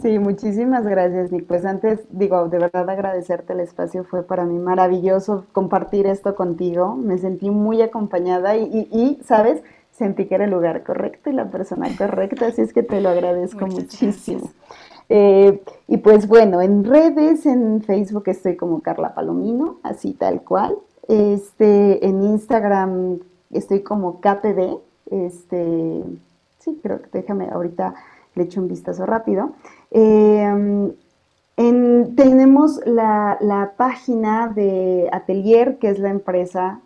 [0.00, 1.46] Sí, muchísimas gracias, Nick.
[1.46, 6.94] Pues antes, digo, de verdad agradecerte el espacio, fue para mí maravilloso compartir esto contigo.
[6.96, 9.62] Me sentí muy acompañada y, y, ¿sabes?
[9.90, 13.10] Sentí que era el lugar correcto y la persona correcta, así es que te lo
[13.10, 14.50] agradezco muchísimo.
[15.08, 20.76] Eh, y pues bueno, en redes, en Facebook estoy como Carla Palomino, así tal cual.
[21.08, 23.18] Este, en Instagram
[23.50, 24.78] estoy como KPB,
[25.10, 26.02] este,
[26.58, 27.94] sí, creo que déjame ahorita
[28.34, 29.52] le echo un vistazo rápido.
[29.90, 30.92] Em,
[32.16, 36.80] tenemos la, página de Atelier, que es la empresa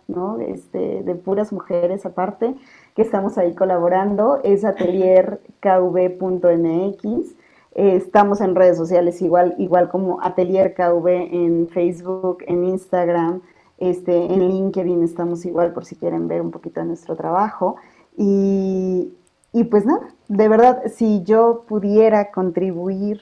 [0.47, 2.55] este, de puras mujeres aparte,
[2.95, 7.35] que estamos ahí colaborando, es atelierkv.mx.
[7.75, 13.41] estamos en redes sociales igual, igual como Atelier KV en Facebook, en Instagram,
[13.77, 17.77] este, en LinkedIn estamos igual por si quieren ver un poquito de nuestro trabajo.
[18.17, 19.13] Y,
[19.53, 23.21] y pues nada, de verdad, si yo pudiera contribuir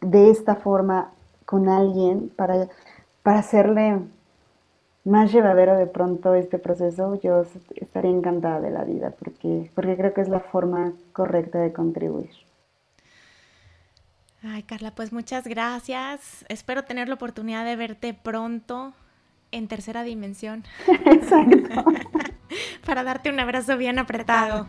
[0.00, 1.12] de esta forma
[1.46, 2.68] con alguien para,
[3.22, 4.00] para hacerle
[5.04, 7.44] más llevadero de pronto este proceso, yo
[7.76, 12.30] estaría encantada de la vida, porque, porque creo que es la forma correcta de contribuir.
[14.46, 16.44] Ay, Carla, pues muchas gracias.
[16.48, 18.92] Espero tener la oportunidad de verte pronto
[19.52, 20.64] en tercera dimensión.
[21.06, 21.84] Exacto.
[22.86, 24.66] para darte un abrazo bien apretado,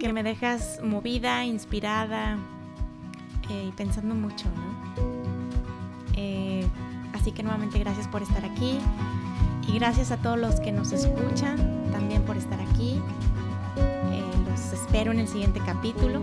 [0.00, 2.38] que me dejas movida, inspirada
[3.50, 4.78] eh, y pensando mucho, ¿no?
[6.16, 6.66] Eh,
[7.12, 8.78] así que nuevamente gracias por estar aquí
[9.68, 11.56] y gracias a todos los que nos escuchan
[11.92, 13.00] también por estar aquí.
[13.76, 16.22] Eh, los espero en el siguiente capítulo.